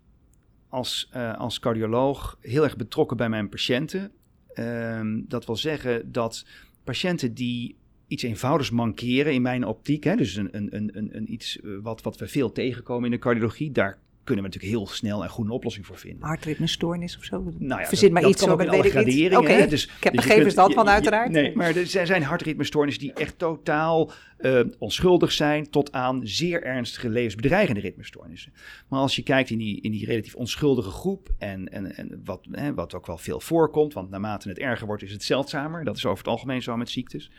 als, 0.68 1.10
uh, 1.16 1.38
als 1.38 1.58
cardioloog 1.58 2.38
heel 2.40 2.64
erg 2.64 2.76
betrokken 2.76 3.16
bij 3.16 3.28
mijn 3.28 3.48
patiënten. 3.48 4.12
Uh, 4.54 5.00
dat 5.28 5.46
wil 5.46 5.56
zeggen 5.56 6.12
dat 6.12 6.46
patiënten 6.84 7.34
die 7.34 7.76
iets 8.06 8.22
eenvoudigs 8.22 8.70
mankeren 8.70 9.32
in 9.32 9.42
mijn 9.42 9.64
optiek, 9.64 10.04
hè, 10.04 10.16
dus 10.16 10.36
een, 10.36 10.56
een, 10.56 10.76
een, 10.76 11.16
een, 11.16 11.32
iets 11.32 11.60
eh, 11.60 11.70
wat, 11.82 12.02
wat 12.02 12.18
we 12.18 12.28
veel 12.28 12.52
tegenkomen 12.52 13.04
in 13.04 13.10
de 13.10 13.18
cardiologie, 13.18 13.72
daar 13.72 13.98
kunnen 14.26 14.44
we 14.44 14.50
natuurlijk 14.50 14.78
heel 14.78 14.94
snel 14.94 15.22
en 15.22 15.28
goed 15.28 15.44
een 15.44 15.50
oplossing 15.50 15.86
voor 15.86 15.98
vinden. 15.98 16.26
Hartritmestoornis 16.26 17.16
of 17.16 17.24
zo? 17.24 17.52
Nou 17.58 17.80
ja, 17.80 17.86
Verzin 17.86 18.12
maar 18.12 18.22
dat 18.22 18.30
iets, 18.30 18.40
kan 18.40 18.48
zo, 18.48 18.54
ook 18.54 18.62
in 18.62 18.68
alle 18.68 18.90
graderingen. 18.90 19.38
Okay. 19.38 19.58
Hè? 19.58 19.66
Dus, 19.66 19.84
ik 19.84 20.04
heb 20.04 20.12
dus 20.12 20.24
er 20.24 20.30
geen 20.30 20.42
verstand 20.42 20.74
van 20.74 20.84
je, 20.84 20.90
uiteraard. 20.90 21.30
nee, 21.30 21.56
maar 21.56 21.76
er 21.76 22.06
zijn 22.06 22.22
hartritmestoornissen 22.22 23.02
die 23.02 23.12
echt 23.12 23.38
totaal 23.38 24.10
uh, 24.38 24.60
onschuldig 24.78 25.32
zijn 25.32 25.70
tot 25.70 25.92
aan 25.92 26.20
zeer 26.26 26.62
ernstige 26.62 27.08
levensbedreigende 27.08 27.80
ritmestoornissen. 27.80 28.52
Maar 28.88 29.00
als 29.00 29.16
je 29.16 29.22
kijkt 29.22 29.50
in 29.50 29.58
die, 29.58 29.80
in 29.80 29.90
die 29.90 30.06
relatief 30.06 30.34
onschuldige 30.34 30.90
groep 30.90 31.28
en, 31.38 31.72
en, 31.72 31.96
en 31.96 32.20
wat, 32.24 32.46
hè, 32.50 32.74
wat 32.74 32.94
ook 32.94 33.06
wel 33.06 33.18
veel 33.18 33.40
voorkomt, 33.40 33.92
want 33.92 34.10
naarmate 34.10 34.48
het 34.48 34.58
erger 34.58 34.86
wordt 34.86 35.02
is 35.02 35.12
het 35.12 35.22
zeldzamer, 35.22 35.84
dat 35.84 35.96
is 35.96 36.06
over 36.06 36.18
het 36.18 36.28
algemeen 36.28 36.62
zo 36.62 36.76
met 36.76 36.90
ziektes, 36.90 37.30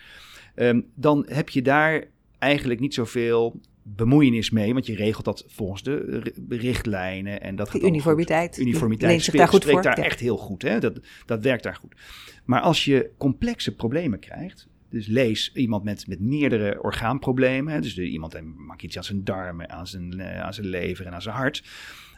um, 0.55 0.85
dan 0.95 1.25
heb 1.29 1.49
je 1.49 1.61
daar 1.61 2.03
eigenlijk 2.39 2.79
niet 2.79 2.93
zoveel 2.93 3.59
bemoeienis 3.95 4.49
mee, 4.49 4.73
want 4.73 4.85
je 4.85 4.95
regelt 4.95 5.25
dat 5.25 5.45
volgens 5.47 5.83
de 5.83 6.31
richtlijnen 6.49 7.41
en 7.41 7.55
dat 7.55 7.71
Die 7.71 7.83
uniformiteit. 7.83 8.55
Goed. 8.55 8.65
Uniformiteit 8.65 9.21
speelt, 9.21 9.37
daar 9.37 9.47
goed 9.47 9.61
spreekt 9.61 9.77
voor. 9.77 9.89
daar 9.89 9.99
ja. 9.99 10.05
echt 10.05 10.19
heel 10.19 10.37
goed. 10.37 10.61
Hè? 10.61 10.79
Dat, 10.79 10.99
dat 11.25 11.41
werkt 11.41 11.63
daar 11.63 11.75
goed. 11.75 11.95
Maar 12.45 12.61
als 12.61 12.85
je 12.85 13.09
complexe 13.17 13.75
problemen 13.75 14.19
krijgt, 14.19 14.67
dus 14.89 15.07
lees 15.07 15.51
iemand 15.53 15.83
met, 15.83 16.07
met 16.07 16.19
meerdere 16.19 16.83
orgaanproblemen, 16.83 17.73
hè? 17.73 17.81
dus 17.81 17.95
de, 17.95 18.07
iemand 18.07 18.41
maakt 18.55 18.83
iets 18.83 18.97
aan 18.97 19.03
zijn 19.03 19.23
darmen, 19.23 19.69
aan 19.69 19.87
zijn, 19.87 20.19
uh, 20.19 20.41
aan 20.41 20.53
zijn 20.53 20.67
lever 20.67 21.05
en 21.05 21.13
aan 21.13 21.21
zijn 21.21 21.35
hart, 21.35 21.63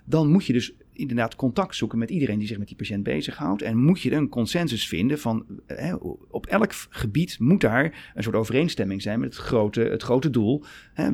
dan 0.05 0.31
moet 0.31 0.45
je 0.45 0.53
dus 0.53 0.73
inderdaad 0.99 1.35
contact 1.35 1.75
zoeken 1.75 1.97
met 1.97 2.09
iedereen 2.09 2.39
die 2.39 2.47
zich 2.47 2.57
met 2.57 2.67
die 2.67 2.77
patiënt 2.77 3.03
bezighoudt. 3.03 3.61
En 3.61 3.77
moet 3.77 4.01
je 4.01 4.11
een 4.11 4.29
consensus 4.29 4.87
vinden 4.87 5.19
van 5.19 5.45
hè, 5.65 5.93
op 6.29 6.45
elk 6.45 6.73
gebied 6.89 7.39
moet 7.39 7.61
daar 7.61 8.11
een 8.15 8.23
soort 8.23 8.35
overeenstemming 8.35 9.01
zijn 9.01 9.19
met 9.19 9.35
het 9.35 9.43
grote, 9.43 9.81
het 9.81 10.03
grote 10.03 10.29
doel. 10.29 10.63
Hè, 10.93 11.11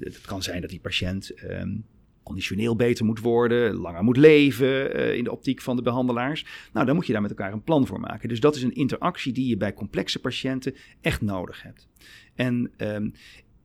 het 0.00 0.20
kan 0.20 0.42
zijn 0.42 0.60
dat 0.60 0.70
die 0.70 0.80
patiënt 0.80 1.32
um, 1.50 1.84
conditioneel 2.22 2.76
beter 2.76 3.04
moet 3.04 3.20
worden, 3.20 3.74
langer 3.74 4.02
moet 4.02 4.16
leven 4.16 4.96
uh, 4.96 5.14
in 5.14 5.24
de 5.24 5.32
optiek 5.32 5.60
van 5.60 5.76
de 5.76 5.82
behandelaars. 5.82 6.46
Nou, 6.72 6.86
dan 6.86 6.94
moet 6.94 7.06
je 7.06 7.12
daar 7.12 7.22
met 7.22 7.30
elkaar 7.30 7.52
een 7.52 7.62
plan 7.62 7.86
voor 7.86 8.00
maken. 8.00 8.28
Dus 8.28 8.40
dat 8.40 8.56
is 8.56 8.62
een 8.62 8.74
interactie 8.74 9.32
die 9.32 9.46
je 9.46 9.56
bij 9.56 9.74
complexe 9.74 10.20
patiënten 10.20 10.74
echt 11.00 11.20
nodig 11.20 11.62
hebt. 11.62 11.88
En 12.34 12.70
um, 12.76 13.12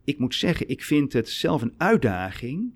ik 0.03 0.19
moet 0.19 0.35
zeggen, 0.35 0.69
ik 0.69 0.83
vind 0.83 1.13
het 1.13 1.29
zelf 1.29 1.61
een 1.61 1.73
uitdaging 1.77 2.73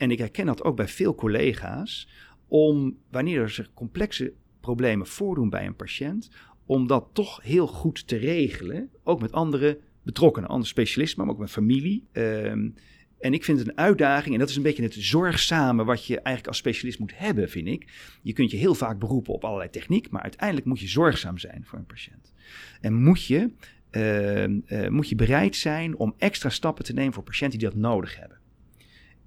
en 0.00 0.10
ik 0.10 0.18
herken 0.18 0.46
dat 0.46 0.64
ook 0.64 0.76
bij 0.76 0.88
veel 0.88 1.14
collega's, 1.14 2.08
om 2.48 2.96
wanneer 3.10 3.40
er 3.40 3.50
zich 3.50 3.74
complexe 3.74 4.32
problemen 4.60 5.06
voordoen 5.06 5.50
bij 5.50 5.66
een 5.66 5.76
patiënt, 5.76 6.30
om 6.66 6.86
dat 6.86 7.08
toch 7.12 7.42
heel 7.42 7.66
goed 7.66 8.06
te 8.06 8.16
regelen, 8.16 8.90
ook 9.02 9.20
met 9.20 9.32
andere 9.32 9.78
betrokkenen, 10.02 10.48
andere 10.48 10.68
specialisten, 10.68 11.24
maar 11.24 11.34
ook 11.34 11.40
met 11.40 11.50
familie. 11.50 12.04
Um, 12.12 12.74
en 13.18 13.32
ik 13.32 13.44
vind 13.44 13.58
het 13.58 13.68
een 13.68 13.78
uitdaging, 13.78 14.34
en 14.34 14.40
dat 14.40 14.48
is 14.48 14.56
een 14.56 14.62
beetje 14.62 14.82
het 14.82 14.94
zorgzame 14.94 15.84
wat 15.84 16.06
je 16.06 16.14
eigenlijk 16.14 16.46
als 16.46 16.56
specialist 16.56 16.98
moet 16.98 17.18
hebben, 17.18 17.50
vind 17.50 17.66
ik. 17.66 17.92
Je 18.22 18.32
kunt 18.32 18.50
je 18.50 18.56
heel 18.56 18.74
vaak 18.74 18.98
beroepen 18.98 19.34
op 19.34 19.44
allerlei 19.44 19.70
techniek, 19.70 20.10
maar 20.10 20.22
uiteindelijk 20.22 20.66
moet 20.66 20.80
je 20.80 20.88
zorgzaam 20.88 21.38
zijn 21.38 21.64
voor 21.64 21.78
een 21.78 21.86
patiënt. 21.86 22.32
En 22.80 22.94
moet 22.94 23.24
je, 23.24 23.50
uh, 23.90 24.46
uh, 24.46 24.88
moet 24.88 25.08
je 25.08 25.14
bereid 25.14 25.56
zijn 25.56 25.96
om 25.96 26.14
extra 26.18 26.48
stappen 26.48 26.84
te 26.84 26.92
nemen 26.92 27.12
voor 27.12 27.22
patiënten 27.22 27.58
die 27.58 27.68
dat 27.68 27.78
nodig 27.78 28.16
hebben. 28.16 28.39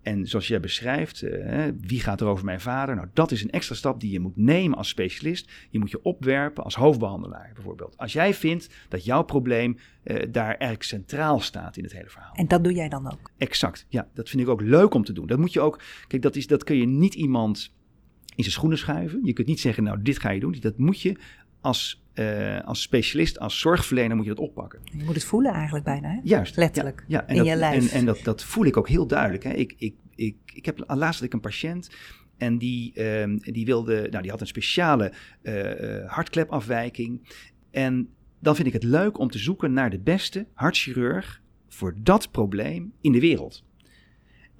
En 0.04 0.28
zoals 0.28 0.48
jij 0.48 0.60
beschrijft, 0.60 1.24
uh, 1.24 1.64
wie 1.80 2.00
gaat 2.00 2.22
er 2.22 2.28
over 2.28 2.46
mijn 2.46 2.62
vader? 2.62 2.96
Nou, 2.96 3.08
dat 3.14 3.32
is 3.32 3.44
een 3.44 3.50
extra 3.50 3.76
stap 3.76 4.00
die 4.00 4.12
je 4.12 4.20
moet 4.20 4.38
nemen 4.38 4.78
als 4.78 4.88
specialist. 4.88 5.52
Je 5.70 5.80
moet 5.80 5.92
je 5.92 6.04
opwerpen 6.04 6.64
als 6.64 6.76
hoofdbehandelaar 6.76 7.52
bijvoorbeeld. 7.54 7.98
Als 7.98 8.14
jij 8.14 8.34
vindt 8.34 8.70
dat 8.90 9.06
jouw 9.06 9.24
probleem 9.24 9.78
uh, 10.04 10.18
daar 10.32 10.48
eigenlijk 10.48 10.84
centraal 10.84 11.40
staat 11.40 11.78
in 11.78 11.84
het 11.84 11.94
hele 11.94 12.10
verhaal. 12.10 12.34
En 12.34 12.48
dat 12.48 12.64
doe 12.64 12.74
jij 12.74 12.90
dan 12.90 13.12
ook? 13.12 13.32
Exact, 13.38 13.86
ja. 13.90 14.08
Dat 14.14 14.30
vind 14.30 14.42
ik 14.42 14.50
ook 14.50 14.62
leuk 14.62 14.94
om 14.94 15.04
te 15.04 15.14
doen. 15.14 15.28
Dat 15.28 15.40
moet 15.40 15.54
je 15.54 15.62
ook, 15.62 15.82
kijk, 16.08 16.22
dat, 16.22 16.36
is, 16.36 16.48
dat 16.48 16.64
kun 16.64 16.78
je 16.78 16.88
niet 16.88 17.14
iemand 17.14 17.74
in 18.36 18.44
zijn 18.44 18.56
schoenen 18.56 18.78
schuiven. 18.78 19.20
Je 19.24 19.34
kunt 19.34 19.48
niet 19.48 19.60
zeggen, 19.60 19.84
nou, 19.84 20.02
dit 20.02 20.20
ga 20.20 20.30
je 20.30 20.40
doen. 20.40 20.56
Dat 20.60 20.78
moet 20.78 21.02
je 21.02 21.16
als 21.62 22.03
uh, 22.16 22.62
als 22.62 22.82
specialist, 22.82 23.40
als 23.40 23.60
zorgverlener 23.60 24.16
moet 24.16 24.26
je 24.26 24.34
dat 24.34 24.46
oppakken. 24.46 24.80
Je 24.84 25.04
moet 25.04 25.16
het 25.16 25.24
voelen 25.24 25.54
eigenlijk 25.54 25.86
bijna, 25.86 26.10
hè? 26.10 26.20
Juist. 26.24 26.58
Letterlijk, 26.58 27.06
ja, 27.08 27.20
ja. 27.20 27.28
En 27.28 27.36
in 27.36 27.38
dat, 27.38 27.48
je 27.48 27.56
lijf. 27.56 27.92
En, 27.92 28.00
en 28.00 28.06
dat, 28.06 28.20
dat 28.24 28.44
voel 28.44 28.66
ik 28.66 28.78
ook 28.78 28.90
heel 28.90 29.08
duidelijk. 29.08 29.44
Hè. 29.44 29.52
Ik, 29.52 29.74
ik, 29.78 29.96
ik, 30.16 30.36
ik 30.54 30.66
heb 30.66 30.84
laatst 30.88 31.20
had 31.20 31.28
ik 31.28 31.34
een 31.34 31.40
patiënt 31.40 31.90
en 32.38 32.58
die, 32.58 33.04
um, 33.04 33.40
die 33.40 33.66
wilde, 33.66 34.08
nou 34.10 34.22
die 34.22 34.32
had 34.32 34.42
een 34.42 34.48
speciale 34.48 35.14
uh, 35.42 36.10
hartklepafwijking. 36.12 37.38
En 37.72 38.10
dan 38.40 38.56
vind 38.56 38.68
ik 38.68 38.74
het 38.74 38.84
leuk 38.84 39.20
om 39.20 39.30
te 39.30 39.38
zoeken 39.38 39.74
naar 39.74 39.90
de 39.90 40.00
beste 40.00 40.48
hartchirurg 40.54 41.42
voor 41.68 41.96
dat 41.98 42.32
probleem 42.32 42.94
in 43.02 43.12
de 43.12 43.20
wereld. 43.20 43.64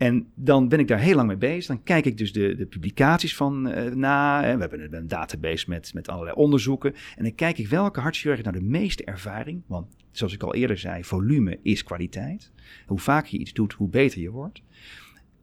En 0.04 0.28
dan 0.36 0.68
ben 0.68 0.80
ik 0.80 0.88
daar 0.88 1.00
heel 1.00 1.16
lang 1.16 1.28
mee 1.28 1.38
bezig. 1.38 1.66
Dan 1.66 1.84
kijk 1.84 2.06
ik 2.06 2.18
dus 2.18 2.34
de, 2.34 2.56
de 2.56 2.66
publicaties 2.66 3.36
van 3.36 3.68
uh, 3.68 3.94
na. 3.94 4.42
We 4.42 4.60
hebben 4.60 4.96
een 4.96 5.08
database 5.08 5.70
met, 5.70 5.94
met 5.94 6.10
allerlei 6.10 6.36
onderzoeken. 6.36 6.94
En 7.16 7.24
dan 7.24 7.36
kijk 7.36 7.58
ik 7.58 7.68
welke 7.68 8.00
hartchirurg 8.00 8.44
nou 8.44 8.58
de 8.58 8.64
meeste 8.64 9.04
ervaring. 9.04 9.62
Want 9.68 9.96
zoals 10.12 10.34
ik 10.34 10.44
al 10.44 10.56
eerder 10.56 10.78
zei, 10.78 11.04
volume 11.04 11.60
is 11.62 11.84
kwaliteit. 11.84 12.52
Hoe 12.86 13.00
vaker 13.00 13.34
je 13.34 13.40
iets 13.40 13.54
doet, 13.54 13.74
hoe 13.74 13.90
beter 13.90 14.22
je 14.22 14.30
wordt. 14.30 14.62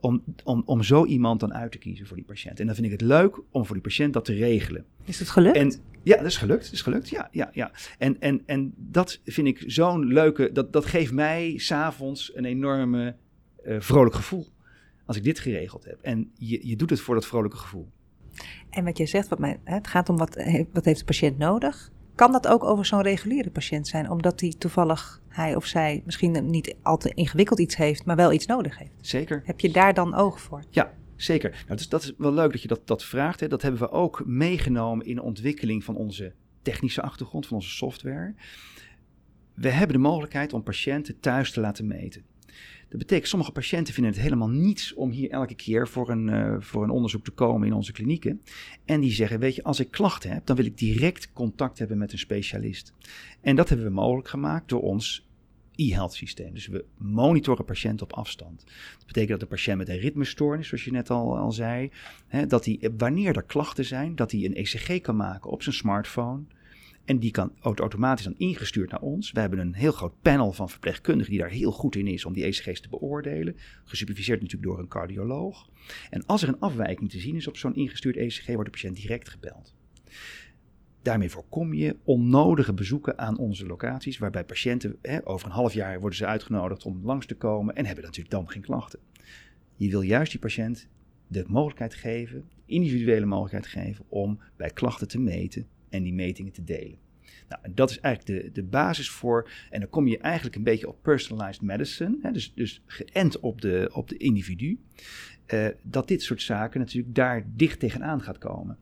Om, 0.01 0.23
om, 0.45 0.63
om 0.67 0.83
zo 0.83 1.05
iemand 1.05 1.41
dan 1.41 1.55
uit 1.55 1.73
te 1.73 1.79
kiezen 1.79 2.07
voor 2.07 2.17
die 2.17 2.27
patiënt. 2.27 2.61
En 2.61 2.67
dan 2.67 2.75
vind 2.75 2.87
ik 2.87 2.93
het 2.93 3.03
leuk 3.03 3.41
om 3.51 3.65
voor 3.65 3.75
die 3.75 3.85
patiënt 3.85 4.13
dat 4.13 4.25
te 4.25 4.35
regelen. 4.35 4.85
Is 5.05 5.19
het 5.19 5.29
gelukt? 5.29 5.57
En, 5.57 5.73
ja, 6.03 6.17
dat 6.17 6.27
is 6.27 6.37
gelukt. 6.37 6.65
Dat 6.65 6.73
is 6.73 6.83
gelukt. 6.83 7.09
Ja, 7.09 7.29
ja, 7.33 7.51
ja. 7.53 7.71
En, 7.99 8.21
en, 8.21 8.43
en 8.47 8.73
dat 8.77 9.21
vind 9.25 9.47
ik 9.47 9.65
zo'n 9.67 10.07
leuke. 10.07 10.53
Dat, 10.53 10.73
dat 10.73 10.87
geeft 10.87 11.13
mij 11.13 11.55
s'avonds 11.57 12.37
een 12.37 12.45
enorme 12.45 13.17
vrolijk 13.65 14.15
gevoel. 14.15 14.47
Als 15.07 15.17
ik 15.17 15.25
dit 15.25 15.39
geregeld 15.39 15.85
heb. 15.85 15.99
En 16.03 16.31
je, 16.35 16.67
je 16.67 16.77
doet 16.77 16.91
het 16.91 17.01
voor 17.01 17.15
dat 17.15 17.27
vrolijke 17.27 17.57
gevoel. 17.57 17.89
En 18.71 18.85
wat 18.85 18.97
jij 18.97 19.07
zegt, 19.07 19.29
wat 19.29 19.39
mij, 19.39 19.61
het 19.65 19.87
gaat 19.87 20.09
om 20.09 20.17
wat, 20.17 20.35
wat 20.73 20.85
heeft 20.85 20.99
de 20.99 21.05
patiënt 21.05 21.39
nodig. 21.39 21.91
Kan 22.15 22.33
dat 22.33 22.49
ook 22.49 22.65
over 22.65 22.87
zo'n 22.87 23.03
reguliere 23.03 23.51
patiënt 23.51 23.89
zijn? 23.89 24.11
Omdat 24.11 24.41
hij 24.41 24.55
toevallig, 24.59 25.23
hij 25.29 25.57
of 25.57 25.67
zij, 25.67 26.03
misschien 26.05 26.51
niet 26.51 26.77
al 26.83 26.97
te 26.97 27.15
ingewikkeld 27.15 27.59
iets 27.59 27.77
heeft, 27.77 28.05
maar 28.05 28.17
wel 28.17 28.33
iets 28.33 28.47
nodig 28.47 28.79
heeft. 28.79 28.93
Zeker. 29.01 29.43
Heb 29.45 29.61
je 29.61 29.71
daar 29.71 29.95
dan 29.95 30.15
oog 30.15 30.41
voor? 30.41 30.65
Ja, 30.71 30.95
zeker. 31.17 31.51
Nou, 31.51 31.77
dus 31.77 31.89
dat 31.89 32.03
is 32.03 32.13
wel 32.19 32.33
leuk 32.33 32.53
dat 32.53 32.63
je 32.63 32.69
dat, 32.69 32.87
dat 32.87 33.05
vraagt. 33.05 33.41
Hè. 33.41 33.49
Dat 33.49 33.63
hebben 33.63 33.81
we 33.81 33.91
ook 33.91 34.23
meegenomen 34.27 35.07
in 35.07 35.15
de 35.15 35.23
ontwikkeling 35.23 35.85
van 35.85 35.97
onze 35.97 36.33
technische 36.63 37.03
achtergrond, 37.03 37.47
van 37.47 37.57
onze 37.57 37.71
software. 37.71 38.35
We 39.55 39.69
hebben 39.69 39.97
de 39.97 40.03
mogelijkheid 40.03 40.53
om 40.53 40.63
patiënten 40.63 41.21
thuis 41.21 41.53
te 41.53 41.61
laten 41.61 41.87
meten. 41.87 42.25
Dat 42.91 42.99
betekent, 42.99 43.29
sommige 43.29 43.53
patiënten 43.53 43.95
vinden 43.95 44.13
het 44.13 44.23
helemaal 44.23 44.49
niets 44.49 44.95
om 44.95 45.11
hier 45.11 45.31
elke 45.31 45.55
keer 45.55 45.89
voor 45.89 46.11
een, 46.11 46.29
uh, 46.29 46.57
voor 46.59 46.83
een 46.83 46.91
onderzoek 46.91 47.25
te 47.25 47.31
komen 47.31 47.67
in 47.67 47.75
onze 47.75 47.93
klinieken. 47.93 48.43
En 48.85 49.01
die 49.01 49.13
zeggen, 49.13 49.39
weet 49.39 49.55
je, 49.55 49.63
als 49.63 49.81
ik 49.81 49.91
klachten 49.91 50.31
heb, 50.31 50.47
dan 50.47 50.57
wil 50.57 50.65
ik 50.65 50.79
direct 50.79 51.33
contact 51.33 51.79
hebben 51.79 51.99
met 51.99 52.13
een 52.13 52.19
specialist. 52.19 52.93
En 53.41 53.57
dat 53.57 53.69
hebben 53.69 53.87
we 53.87 53.93
mogelijk 53.93 54.29
gemaakt 54.29 54.69
door 54.69 54.81
ons 54.81 55.29
e-health 55.75 56.15
systeem. 56.15 56.55
Dus 56.55 56.67
we 56.67 56.85
monitoren 56.99 57.65
patiënten 57.65 58.07
op 58.07 58.13
afstand. 58.13 58.65
Dat 58.97 59.07
betekent 59.07 59.31
dat 59.31 59.41
de 59.41 59.57
patiënt 59.57 59.79
met 59.79 59.89
een 59.89 59.99
ritmestoornis, 59.99 60.69
zoals 60.69 60.85
je 60.85 60.93
net 60.93 61.11
al, 61.11 61.39
al 61.39 61.53
zei, 61.53 61.91
hè, 62.27 62.47
dat 62.47 62.65
hij, 62.65 62.91
wanneer 62.97 63.37
er 63.37 63.43
klachten 63.43 63.85
zijn, 63.85 64.17
dat 64.17 64.31
hij 64.31 64.45
een 64.45 64.55
ECG 64.55 65.01
kan 65.01 65.17
maken 65.17 65.51
op 65.51 65.63
zijn 65.63 65.75
smartphone. 65.75 66.43
En 67.05 67.19
die 67.19 67.31
kan 67.31 67.53
automatisch 67.61 68.25
dan 68.25 68.35
ingestuurd 68.37 68.91
naar 68.91 69.01
ons. 69.01 69.33
We 69.33 69.41
hebben 69.41 69.59
een 69.59 69.75
heel 69.75 69.93
groot 69.93 70.21
panel 70.23 70.53
van 70.53 70.71
verpleegkundigen 70.71 71.31
die 71.31 71.41
daar 71.41 71.51
heel 71.51 71.73
goed 71.73 71.97
in 71.97 72.07
is 72.07 72.25
om 72.25 72.33
die 72.33 72.45
ECG's 72.45 72.81
te 72.81 72.89
beoordelen. 72.89 73.57
Gesuperviseerd 73.85 74.41
natuurlijk 74.41 74.71
door 74.71 74.79
een 74.79 74.89
cardioloog. 74.89 75.69
En 76.11 76.27
als 76.27 76.43
er 76.43 76.49
een 76.49 76.61
afwijking 76.61 77.11
te 77.11 77.21
zien 77.21 77.37
is 77.37 77.49
op 77.49 77.57
zo'n 77.57 77.75
ingestuurd 77.75 78.17
ECG, 78.17 78.47
wordt 78.47 78.65
de 78.65 78.71
patiënt 78.71 78.97
direct 78.97 79.29
gebeld. 79.29 79.75
Daarmee 81.03 81.31
voorkom 81.31 81.75
je 81.75 81.97
onnodige 82.05 82.75
bezoeken 82.75 83.19
aan 83.19 83.39
onze 83.39 83.67
locaties, 83.67 84.19
waarbij 84.19 84.45
patiënten 84.45 84.97
hè, 85.03 85.27
over 85.27 85.47
een 85.47 85.53
half 85.53 85.73
jaar 85.73 86.01
worden 86.01 86.19
ze 86.19 86.27
uitgenodigd 86.27 86.85
om 86.85 87.01
langs 87.05 87.27
te 87.27 87.37
komen 87.37 87.77
en 87.77 87.87
hebben 87.87 88.05
natuurlijk 88.05 88.35
dan 88.35 88.51
geen 88.51 88.63
klachten. 88.63 89.01
Je 89.77 89.91
wil 89.91 90.01
juist 90.01 90.31
die 90.31 90.41
patiënt 90.41 90.89
de 91.27 91.45
mogelijkheid 91.49 91.95
geven, 91.95 92.49
individuele 92.67 93.27
mogelijkheid 93.27 93.67
geven 93.67 94.05
om 94.09 94.41
bij 94.57 94.71
klachten 94.71 95.09
te 95.09 95.21
meten 95.21 95.67
en 95.91 96.03
die 96.03 96.15
metingen 96.15 96.53
te 96.53 96.65
delen. 96.65 96.99
Nou, 97.49 97.75
dat 97.75 97.91
is 97.91 98.01
eigenlijk 98.01 98.45
de, 98.45 98.53
de 98.53 98.63
basis 98.63 99.11
voor, 99.11 99.51
en 99.71 99.81
dan 99.81 99.89
kom 99.89 100.07
je 100.07 100.19
eigenlijk 100.19 100.57
een 100.57 100.63
beetje 100.63 100.89
op 100.89 101.03
personalized 101.03 101.63
medicine, 101.63 102.19
hè, 102.23 102.33
dus, 102.33 102.53
dus 102.55 102.83
geënt 102.87 103.41
op 103.41 103.61
de, 103.61 103.91
op 103.93 104.09
de 104.09 104.17
individu, 104.17 104.79
uh, 105.47 105.67
dat 105.83 106.09
dit 106.09 106.23
soort 106.23 106.43
zaken 106.43 106.81
natuurlijk 106.81 107.15
daar 107.15 107.45
dicht 107.55 107.81
tegenaan 107.81 108.23
gaat 108.23 108.39
komen. 108.39 108.79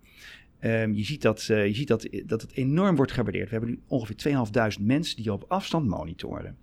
Um, 0.61 0.95
je 0.95 1.05
ziet, 1.05 1.23
dat, 1.23 1.49
uh, 1.51 1.67
je 1.67 1.75
ziet 1.75 1.89
dat, 1.89 2.09
dat 2.27 2.43
het 2.43 2.53
enorm 2.53 2.97
wordt 2.97 3.13
gewaardeerd. 3.13 3.45
We 3.45 3.57
hebben 3.57 3.71
nu 3.71 3.81
ongeveer 3.87 4.17
2.500 4.79 4.85
mensen 4.85 5.17
die 5.17 5.33
op 5.33 5.45
afstand 5.49 5.87
monitoren. 5.87 6.57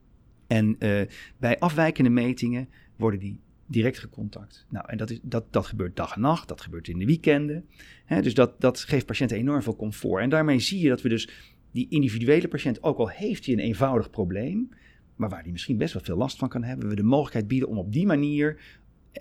En 0.47 0.75
uh, 0.79 1.01
bij 1.37 1.59
afwijkende 1.59 2.09
metingen 2.09 2.69
worden 2.95 3.19
die 3.19 3.39
direct 3.65 3.99
gecontact. 3.99 4.65
Nou, 4.69 4.89
en 4.89 4.97
dat, 4.97 5.09
is, 5.09 5.19
dat, 5.21 5.53
dat 5.53 5.65
gebeurt 5.65 5.95
dag 5.95 6.15
en 6.15 6.21
nacht, 6.21 6.47
dat 6.47 6.61
gebeurt 6.61 6.87
in 6.87 6.99
de 6.99 7.05
weekenden. 7.05 7.65
Hè, 8.05 8.21
dus 8.21 8.33
dat, 8.33 8.61
dat 8.61 8.79
geeft 8.79 9.05
patiënten 9.05 9.37
enorm 9.37 9.61
veel 9.61 9.75
comfort. 9.75 10.21
En 10.21 10.29
daarmee 10.29 10.59
zie 10.59 10.79
je 10.79 10.89
dat 10.89 11.01
we 11.01 11.09
dus 11.09 11.29
die 11.71 11.89
individuele 11.89 12.47
patiënt, 12.47 12.83
ook 12.83 12.97
al 12.97 13.09
heeft 13.09 13.45
hij 13.45 13.53
een 13.53 13.59
eenvoudig 13.59 14.09
probleem, 14.09 14.69
maar 15.15 15.29
waar 15.29 15.41
hij 15.41 15.51
misschien 15.51 15.77
best 15.77 15.93
wel 15.93 16.03
veel 16.03 16.17
last 16.17 16.37
van 16.37 16.49
kan 16.49 16.63
hebben, 16.63 16.89
we 16.89 16.95
de 16.95 17.03
mogelijkheid 17.03 17.47
bieden 17.47 17.69
om 17.69 17.77
op 17.77 17.91
die 17.93 18.05
manier, 18.05 18.61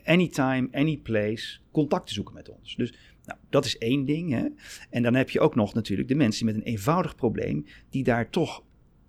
anytime, 0.05 0.69
any 0.73 0.97
place, 0.97 1.59
contact 1.71 2.07
te 2.07 2.13
zoeken 2.13 2.35
met 2.35 2.49
ons. 2.49 2.77
Dus 2.77 2.95
nou, 3.25 3.39
dat 3.49 3.65
is 3.65 3.79
één 3.79 4.05
ding. 4.05 4.31
Hè? 4.31 4.47
En 4.91 5.03
dan 5.03 5.15
heb 5.15 5.31
je 5.31 5.41
ook 5.41 5.55
nog 5.55 5.75
natuurlijk 5.75 6.09
de 6.09 6.15
mensen 6.15 6.47
met 6.47 6.55
een 6.55 6.63
eenvoudig 6.63 7.15
probleem, 7.15 7.67
die 7.91 8.05
daar 8.05 8.31
toch 8.31 8.63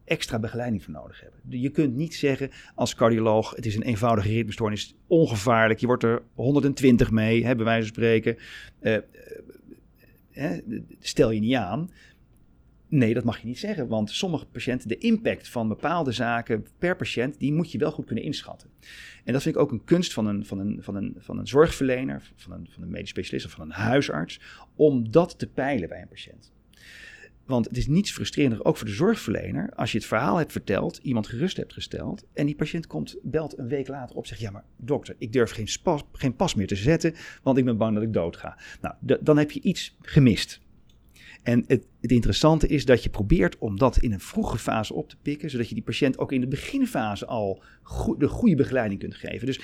extra 0.05 0.39
begeleiding 0.39 0.83
voor 0.83 0.93
nodig 0.93 1.21
hebben. 1.21 1.39
Je 1.61 1.69
kunt 1.69 1.95
niet 1.95 2.15
zeggen 2.15 2.49
als 2.75 2.95
cardioloog, 2.95 3.55
het 3.55 3.65
is 3.65 3.75
een 3.75 3.81
eenvoudige 3.81 4.29
ritmestoornis, 4.29 4.95
ongevaarlijk, 5.07 5.79
je 5.79 5.85
wordt 5.85 6.03
er 6.03 6.21
120 6.33 7.11
mee, 7.11 7.45
hè, 7.45 7.55
bij 7.55 7.65
wijze 7.65 7.85
van 7.87 7.95
spreken. 7.95 8.37
Uh, 8.81 8.97
uh, 10.33 10.51
stel 10.99 11.31
je 11.31 11.39
niet 11.39 11.55
aan. 11.55 11.89
Nee, 12.87 13.13
dat 13.13 13.23
mag 13.23 13.39
je 13.39 13.47
niet 13.47 13.59
zeggen, 13.59 13.87
want 13.87 14.11
sommige 14.11 14.45
patiënten, 14.45 14.87
de 14.87 14.97
impact 14.97 15.49
van 15.49 15.67
bepaalde 15.67 16.11
zaken 16.11 16.65
per 16.77 16.95
patiënt, 16.95 17.39
die 17.39 17.53
moet 17.53 17.71
je 17.71 17.77
wel 17.77 17.91
goed 17.91 18.05
kunnen 18.05 18.23
inschatten. 18.23 18.69
En 19.23 19.33
dat 19.33 19.41
vind 19.41 19.55
ik 19.55 19.61
ook 19.61 19.71
een 19.71 19.83
kunst 19.83 20.13
van 20.13 20.25
een, 20.25 20.45
van 20.45 20.59
een, 20.59 20.77
van 20.81 20.95
een, 20.95 21.15
van 21.17 21.37
een 21.37 21.47
zorgverlener, 21.47 22.31
van 22.35 22.51
een, 22.51 22.67
van 22.71 22.83
een 22.83 22.89
medisch 22.89 23.09
specialist 23.09 23.45
of 23.45 23.51
van 23.51 23.61
een 23.61 23.71
huisarts, 23.71 24.39
om 24.75 25.11
dat 25.11 25.39
te 25.39 25.47
peilen 25.47 25.89
bij 25.89 26.01
een 26.01 26.07
patiënt. 26.07 26.53
Want 27.45 27.65
het 27.65 27.77
is 27.77 27.87
niets 27.87 28.11
frustrerender, 28.11 28.65
ook 28.65 28.77
voor 28.77 28.87
de 28.87 28.93
zorgverlener, 28.93 29.69
als 29.75 29.91
je 29.91 29.97
het 29.97 30.07
verhaal 30.07 30.37
hebt 30.37 30.51
verteld, 30.51 30.97
iemand 30.97 31.27
gerust 31.27 31.57
hebt 31.57 31.73
gesteld, 31.73 32.23
en 32.33 32.45
die 32.45 32.55
patiënt 32.55 32.87
komt, 32.87 33.17
belt 33.23 33.57
een 33.57 33.67
week 33.67 33.87
later 33.87 34.15
op 34.15 34.21
en 34.21 34.27
zegt, 34.27 34.41
ja 34.41 34.51
maar 34.51 34.63
dokter, 34.77 35.15
ik 35.17 35.33
durf 35.33 35.51
geen, 35.51 35.67
geen 36.11 36.35
pas 36.35 36.55
meer 36.55 36.67
te 36.67 36.75
zetten, 36.75 37.13
want 37.43 37.57
ik 37.57 37.65
ben 37.65 37.77
bang 37.77 37.93
dat 37.93 38.03
ik 38.03 38.13
dood 38.13 38.37
ga. 38.37 38.57
Nou, 38.81 39.19
dan 39.21 39.37
heb 39.37 39.51
je 39.51 39.61
iets 39.61 39.97
gemist. 40.01 40.63
En 41.43 41.63
het, 41.67 41.87
het, 42.01 42.11
interessante 42.11 42.67
is 42.67 42.85
dat 42.85 43.03
je 43.03 43.09
probeert 43.09 43.57
om 43.57 43.77
dat 43.77 43.97
in 43.97 44.11
een 44.11 44.19
vroege 44.19 44.57
fase 44.57 44.93
op 44.93 45.09
te 45.09 45.17
pikken, 45.21 45.49
zodat 45.49 45.69
je 45.69 45.75
die 45.75 45.83
patiënt 45.83 46.17
ook 46.17 46.31
in 46.31 46.41
de 46.41 46.47
beginfase 46.47 47.25
al 47.25 47.63
de 48.17 48.27
goede 48.27 48.55
begeleiding 48.55 48.99
kunt 48.99 49.15
geven. 49.15 49.45
Dus 49.45 49.59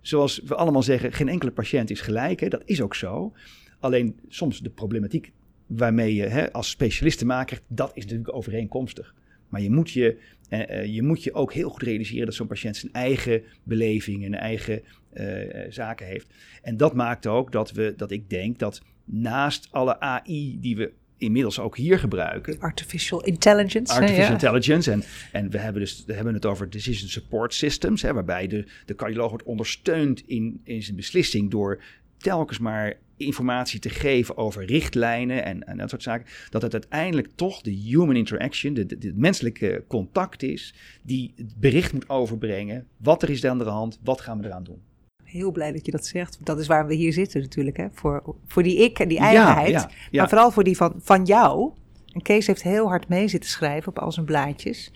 zoals 0.00 0.40
we 0.44 0.54
allemaal 0.54 0.82
zeggen, 0.82 1.12
geen 1.12 1.28
enkele 1.28 1.52
patiënt 1.52 1.90
is 1.90 2.00
gelijk, 2.00 2.40
hè? 2.40 2.48
dat 2.48 2.62
is 2.64 2.80
ook 2.80 2.94
zo. 2.94 3.32
Alleen 3.80 4.20
soms 4.28 4.60
de 4.60 4.70
problematiek 4.70 5.32
waarmee 5.66 6.14
je 6.14 6.22
hè, 6.22 6.52
als 6.52 6.70
specialist 6.70 7.18
te 7.18 7.26
maken 7.26 7.58
dat 7.66 7.90
is 7.94 8.02
natuurlijk 8.02 8.34
overeenkomstig. 8.34 9.14
Maar 9.48 9.60
je 9.60 9.70
moet 9.70 9.90
je, 9.90 10.18
eh, 10.48 10.80
eh, 10.80 10.94
je, 10.94 11.02
moet 11.02 11.22
je 11.22 11.34
ook 11.34 11.52
heel 11.52 11.70
goed 11.70 11.82
realiseren 11.82 12.26
dat 12.26 12.34
zo'n 12.34 12.46
patiënt 12.46 12.76
zijn 12.76 12.92
eigen 12.92 13.42
beleving 13.62 14.24
en 14.24 14.34
eigen 14.34 14.82
eh, 15.12 15.26
zaken 15.68 16.06
heeft. 16.06 16.26
En 16.62 16.76
dat 16.76 16.94
maakt 16.94 17.26
ook 17.26 17.52
dat, 17.52 17.72
we, 17.72 17.94
dat 17.96 18.10
ik 18.10 18.30
denk 18.30 18.58
dat 18.58 18.82
naast 19.04 19.68
alle 19.70 20.00
AI 20.00 20.60
die 20.60 20.76
we 20.76 20.92
inmiddels 21.18 21.58
ook 21.58 21.76
hier 21.76 21.98
gebruiken. 21.98 22.58
Artificial 22.60 23.24
intelligence. 23.24 23.92
Artificial 23.92 24.32
intelligence. 24.32 24.90
En, 24.90 25.02
en 25.32 25.50
we 25.50 25.58
hebben, 25.58 25.82
dus, 25.82 26.04
we 26.06 26.12
hebben 26.12 26.34
het 26.34 26.46
over 26.46 26.70
decision 26.70 27.08
support 27.08 27.54
systems, 27.54 28.02
hè, 28.02 28.12
waarbij 28.12 28.46
de, 28.46 28.64
de 28.86 28.94
cardioloog 28.94 29.30
wordt 29.30 29.44
ondersteund 29.44 30.22
in, 30.26 30.60
in 30.64 30.82
zijn 30.82 30.96
beslissing 30.96 31.50
door 31.50 31.82
telkens 32.16 32.58
maar 32.58 32.94
informatie 33.16 33.80
te 33.80 33.88
geven 33.88 34.36
over 34.36 34.64
richtlijnen 34.64 35.44
en, 35.44 35.66
en 35.66 35.76
dat 35.76 35.90
soort 35.90 36.02
zaken, 36.02 36.26
dat 36.50 36.62
het 36.62 36.72
uiteindelijk 36.72 37.28
toch 37.34 37.60
de 37.60 37.70
human 37.70 38.16
interaction, 38.16 38.74
de, 38.74 38.98
de, 38.98 39.12
menselijke 39.14 39.84
contact 39.88 40.42
is, 40.42 40.74
die 41.02 41.32
het 41.36 41.60
bericht 41.60 41.92
moet 41.92 42.08
overbrengen. 42.08 42.86
Wat 42.96 43.22
er 43.22 43.30
is 43.30 43.44
aan 43.44 43.58
de 43.58 43.64
hand, 43.64 44.00
wat 44.04 44.20
gaan 44.20 44.38
we 44.38 44.46
eraan 44.46 44.64
doen? 44.64 44.82
Heel 45.24 45.52
blij 45.52 45.72
dat 45.72 45.86
je 45.86 45.92
dat 45.92 46.06
zegt. 46.06 46.38
Dat 46.40 46.58
is 46.58 46.66
waar 46.66 46.86
we 46.86 46.94
hier 46.94 47.12
zitten 47.12 47.40
natuurlijk, 47.40 47.76
hè? 47.76 47.86
Voor, 47.92 48.36
voor 48.46 48.62
die 48.62 48.76
ik 48.76 48.98
en 48.98 49.08
die 49.08 49.18
eigenheid. 49.18 49.70
Ja, 49.70 49.90
ja, 50.10 50.20
Maar 50.20 50.28
vooral 50.28 50.50
voor 50.50 50.64
die 50.64 50.76
van, 50.76 50.94
van 50.98 51.24
jou. 51.24 51.72
En 52.12 52.22
Kees 52.22 52.46
heeft 52.46 52.62
heel 52.62 52.88
hard 52.88 53.08
mee 53.08 53.28
zitten 53.28 53.50
schrijven 53.50 53.88
op 53.88 53.98
al 53.98 54.12
zijn 54.12 54.26
blaadjes. 54.26 54.92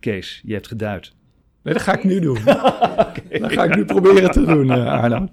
Kees, 0.00 0.42
je 0.44 0.52
hebt 0.52 0.66
geduid. 0.66 1.14
Nee, 1.62 1.74
dat 1.74 1.82
ga 1.82 1.96
ik 1.96 2.04
nu 2.04 2.20
doen. 2.20 2.38
okay. 2.48 3.38
Dat 3.38 3.52
ga 3.52 3.64
ik 3.64 3.76
nu 3.76 3.84
proberen 3.84 4.30
te 4.30 4.44
doen, 4.44 4.66
uh, 4.66 5.02
Arno. 5.02 5.28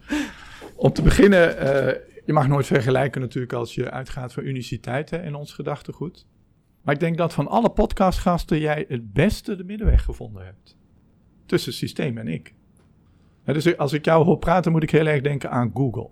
Om 0.84 0.94
te 0.94 1.02
beginnen, 1.02 1.56
uh, 1.56 1.94
je 2.26 2.34
mag 2.34 2.48
nooit 2.48 2.66
vergelijken 2.66 3.22
natuurlijk 3.22 3.54
als 3.54 3.76
je 3.76 3.92
uitgaat 3.92 4.34
van 4.34 4.44
uniciteiten 4.44 5.24
in 5.24 5.36
ons 5.36 5.54
gedachtegoed. 5.54 6.28
Maar 6.82 6.94
ik 6.94 7.00
denk 7.00 7.18
dat 7.18 7.34
van 7.34 7.48
alle 7.48 7.70
podcastgasten 7.70 8.60
jij 8.60 8.86
het 8.88 9.14
beste 9.14 9.56
de 9.56 9.64
middenweg 9.64 10.04
gevonden 10.04 10.46
hebt. 10.46 10.78
Tussen 11.46 11.74
systeem 11.74 12.18
en 12.18 12.28
ik. 12.28 12.54
dus 13.44 13.78
als 13.78 13.94
ik 13.94 14.06
jou 14.06 14.26
hoor 14.26 14.38
praten, 14.38 14.72
moet 14.72 14.84
ik 14.84 14.92
heel 14.92 15.06
erg 15.06 15.22
denken 15.22 15.52
aan 15.52 15.72
Google. 15.74 16.10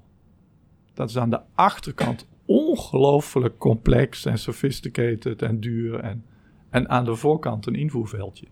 Dat 0.93 1.10
is 1.10 1.17
aan 1.17 1.29
de 1.29 1.41
achterkant 1.55 2.27
ongelooflijk 2.45 3.57
complex 3.57 4.25
en 4.25 4.38
sophisticated 4.38 5.41
en 5.41 5.60
duur. 5.60 5.99
En, 5.99 6.25
en 6.69 6.89
aan 6.89 7.05
de 7.05 7.15
voorkant 7.15 7.65
een 7.65 7.75
invoerveldje. 7.75 8.45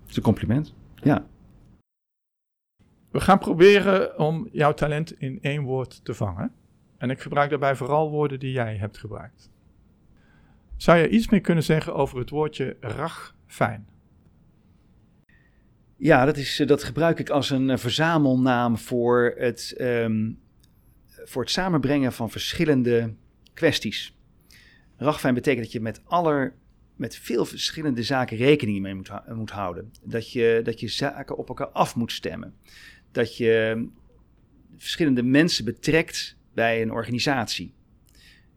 Dat 0.00 0.10
is 0.10 0.16
een 0.16 0.22
compliment. 0.22 0.74
Ja. 1.02 1.26
We 3.14 3.20
gaan 3.20 3.38
proberen 3.38 4.18
om 4.18 4.48
jouw 4.52 4.74
talent 4.74 5.20
in 5.20 5.38
één 5.40 5.62
woord 5.62 6.04
te 6.04 6.14
vangen. 6.14 6.52
En 6.98 7.10
ik 7.10 7.20
gebruik 7.20 7.50
daarbij 7.50 7.76
vooral 7.76 8.10
woorden 8.10 8.40
die 8.40 8.52
jij 8.52 8.76
hebt 8.76 8.98
gebruikt. 8.98 9.50
Zou 10.76 10.98
je 10.98 11.08
iets 11.08 11.28
meer 11.28 11.40
kunnen 11.40 11.64
zeggen 11.64 11.94
over 11.94 12.18
het 12.18 12.30
woordje 12.30 12.76
ragfijn? 12.80 13.86
Ja, 15.96 16.24
dat, 16.24 16.36
is, 16.36 16.62
dat 16.66 16.84
gebruik 16.84 17.18
ik 17.18 17.30
als 17.30 17.50
een 17.50 17.78
verzamelnaam 17.78 18.78
voor 18.78 19.34
het, 19.36 19.74
um, 19.80 20.38
voor 21.06 21.42
het 21.42 21.50
samenbrengen 21.50 22.12
van 22.12 22.30
verschillende 22.30 23.14
kwesties. 23.52 24.18
Ragfijn 24.96 25.34
betekent 25.34 25.64
dat 25.64 25.72
je 25.72 25.80
met, 25.80 26.00
aller, 26.04 26.54
met 26.96 27.16
veel 27.16 27.44
verschillende 27.44 28.02
zaken 28.02 28.36
rekening 28.36 28.80
mee 28.80 28.94
moet, 28.94 29.10
moet 29.34 29.50
houden. 29.50 29.92
Dat 30.02 30.32
je, 30.32 30.60
dat 30.64 30.80
je 30.80 30.88
zaken 30.88 31.36
op 31.36 31.48
elkaar 31.48 31.68
af 31.68 31.96
moet 31.96 32.12
stemmen 32.12 32.54
dat 33.14 33.36
je 33.36 33.86
verschillende 34.76 35.22
mensen 35.22 35.64
betrekt 35.64 36.36
bij 36.54 36.82
een 36.82 36.92
organisatie. 36.92 37.72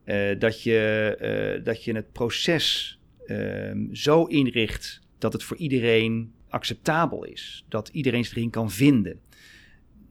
Uh, 0.06 0.39
dat, 0.39 0.63
je, 0.63 1.56
uh, 1.58 1.65
dat 1.65 1.84
je 1.84 1.93
het 1.93 2.12
proces 2.12 3.00
uh, 3.26 3.72
zo 3.91 4.24
inricht 4.24 5.02
dat 5.17 5.34
het 5.34 5.43
voor 5.43 5.58
iedereen 5.58 6.34
acceptabel 6.50 7.24
is. 7.24 7.65
Dat 7.70 7.89
iedereen 7.89 8.26
zich 8.26 8.36
erin 8.36 8.50
kan 8.50 8.72
vinden. 8.72 9.20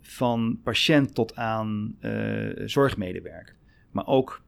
Van 0.01 0.61
patiënt 0.65 1.15
tot 1.15 1.37
aan 1.37 1.97
eh, 2.01 2.49
zorgmedewerker. 2.65 3.57
Maar 3.91 4.07
ook 4.07 4.43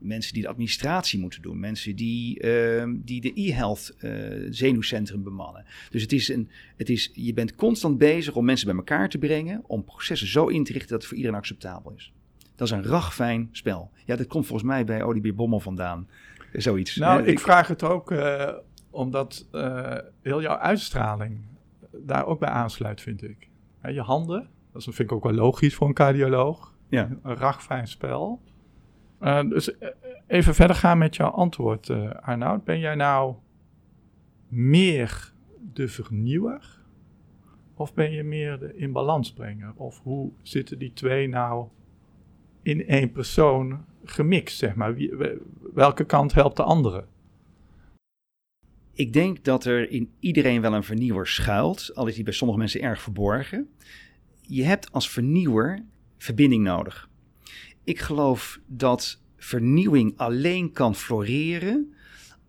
mensen 0.00 0.32
die 0.32 0.42
de 0.42 0.48
administratie 0.48 1.20
moeten 1.20 1.42
doen, 1.42 1.60
mensen 1.60 1.96
die, 1.96 2.42
uh, 2.42 2.84
die 2.96 3.20
de 3.20 3.32
e-health 3.34 3.94
uh, 4.00 4.46
zenuwcentrum 4.50 5.22
bemannen. 5.22 5.64
Dus 5.90 6.02
het 6.02 6.12
is 6.12 6.28
een, 6.28 6.50
het 6.76 6.88
is, 6.88 7.10
je 7.12 7.34
bent 7.34 7.54
constant 7.54 7.98
bezig 7.98 8.34
om 8.34 8.44
mensen 8.44 8.66
bij 8.66 8.76
elkaar 8.76 9.08
te 9.08 9.18
brengen, 9.18 9.62
om 9.66 9.84
processen 9.84 10.28
zo 10.28 10.46
in 10.46 10.64
te 10.64 10.72
richten 10.72 10.90
dat 10.90 10.98
het 10.98 11.08
voor 11.08 11.16
iedereen 11.16 11.38
acceptabel 11.38 11.92
is. 11.96 12.12
Dat 12.56 12.68
is 12.68 12.74
een 12.74 12.84
ragfijn 12.84 13.48
spel. 13.52 13.90
Ja, 14.04 14.16
dat 14.16 14.26
komt 14.26 14.46
volgens 14.46 14.68
mij 14.68 14.84
bij 14.84 15.02
Olivier 15.02 15.34
Bommel 15.34 15.60
vandaan. 15.60 16.08
Zoiets. 16.52 16.96
Nou, 16.96 17.22
ik, 17.22 17.40
vraag 17.40 17.68
het 17.68 17.82
ook 17.82 18.10
uh, 18.10 18.48
omdat 18.90 19.46
uh, 19.52 19.96
heel 20.22 20.42
jouw 20.42 20.56
uitstraling 20.56 21.40
daar 21.92 22.26
ook 22.26 22.38
bij 22.38 22.48
aansluit, 22.48 23.00
vind 23.00 23.22
ik. 23.22 23.48
je 23.82 24.00
handen, 24.00 24.48
dat 24.72 24.82
vind 24.82 24.98
ik 24.98 25.12
ook 25.12 25.24
wel 25.24 25.32
logisch 25.32 25.74
voor 25.74 25.86
een 25.86 25.94
cardioloog. 25.94 26.74
Ja. 26.88 27.08
Een 27.22 27.36
ragfijn 27.36 27.88
spel. 27.88 28.40
Uh, 29.22 29.48
dus 29.48 29.70
even 30.26 30.54
verder 30.54 30.76
gaan 30.76 30.98
met 30.98 31.16
jouw 31.16 31.30
antwoord, 31.30 31.88
uh, 31.88 32.10
Arnoud. 32.10 32.64
Ben 32.64 32.78
jij 32.78 32.94
nou 32.94 33.34
meer 34.48 35.32
de 35.72 35.88
vernieuwer 35.88 36.78
of 37.74 37.94
ben 37.94 38.12
je 38.12 38.22
meer 38.22 38.58
de 38.58 38.74
inbalansbrenger? 38.74 39.72
Of 39.76 40.00
hoe 40.02 40.32
zitten 40.42 40.78
die 40.78 40.92
twee 40.92 41.28
nou 41.28 41.68
in 42.62 42.86
één 42.86 43.12
persoon 43.12 43.84
gemixt, 44.04 44.58
zeg 44.58 44.74
maar? 44.74 44.96
Welke 45.74 46.04
kant 46.04 46.34
helpt 46.34 46.56
de 46.56 46.62
andere? 46.62 47.04
Ik 48.92 49.12
denk 49.12 49.44
dat 49.44 49.64
er 49.64 49.90
in 49.90 50.10
iedereen 50.18 50.60
wel 50.60 50.74
een 50.74 50.84
vernieuwer 50.84 51.26
schuilt, 51.26 51.94
al 51.94 52.06
is 52.06 52.14
die 52.14 52.24
bij 52.24 52.32
sommige 52.32 52.58
mensen 52.58 52.80
erg 52.80 53.00
verborgen. 53.00 53.68
Je 54.40 54.64
hebt 54.64 54.92
als 54.92 55.10
vernieuwer 55.10 55.84
verbinding 56.18 56.64
nodig. 56.64 57.09
Ik 57.84 57.98
geloof 57.98 58.60
dat 58.66 59.22
vernieuwing 59.36 60.12
alleen 60.16 60.72
kan 60.72 60.94
floreren 60.94 61.94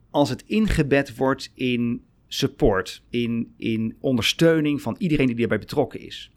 als 0.09 0.29
het 0.29 0.43
ingebed 0.45 1.15
wordt 1.15 1.51
in 1.53 2.03
support, 2.27 3.03
in, 3.09 3.53
in 3.57 3.95
ondersteuning 3.99 4.81
van 4.81 4.95
iedereen 4.97 5.27
die 5.27 5.41
erbij 5.41 5.59
betrokken 5.59 5.99
is. 5.99 6.31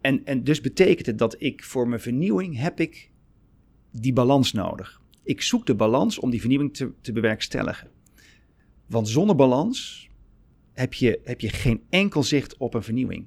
En, 0.00 0.24
en 0.24 0.44
dus 0.44 0.60
betekent 0.60 1.06
het 1.06 1.18
dat 1.18 1.36
ik 1.38 1.64
voor 1.64 1.88
mijn 1.88 2.00
vernieuwing 2.00 2.58
heb 2.58 2.80
ik 2.80 3.10
die 3.90 4.12
balans 4.12 4.52
nodig. 4.52 5.00
Ik 5.22 5.42
zoek 5.42 5.66
de 5.66 5.74
balans 5.74 6.18
om 6.18 6.30
die 6.30 6.40
vernieuwing 6.40 6.74
te, 6.74 6.92
te 7.00 7.12
bewerkstelligen. 7.12 7.90
Want 8.86 9.08
zonder 9.08 9.36
balans 9.36 10.08
heb 10.72 10.94
je, 10.94 11.20
heb 11.24 11.40
je 11.40 11.48
geen 11.48 11.82
enkel 11.90 12.22
zicht 12.22 12.56
op 12.56 12.74
een 12.74 12.82
vernieuwing. 12.82 13.26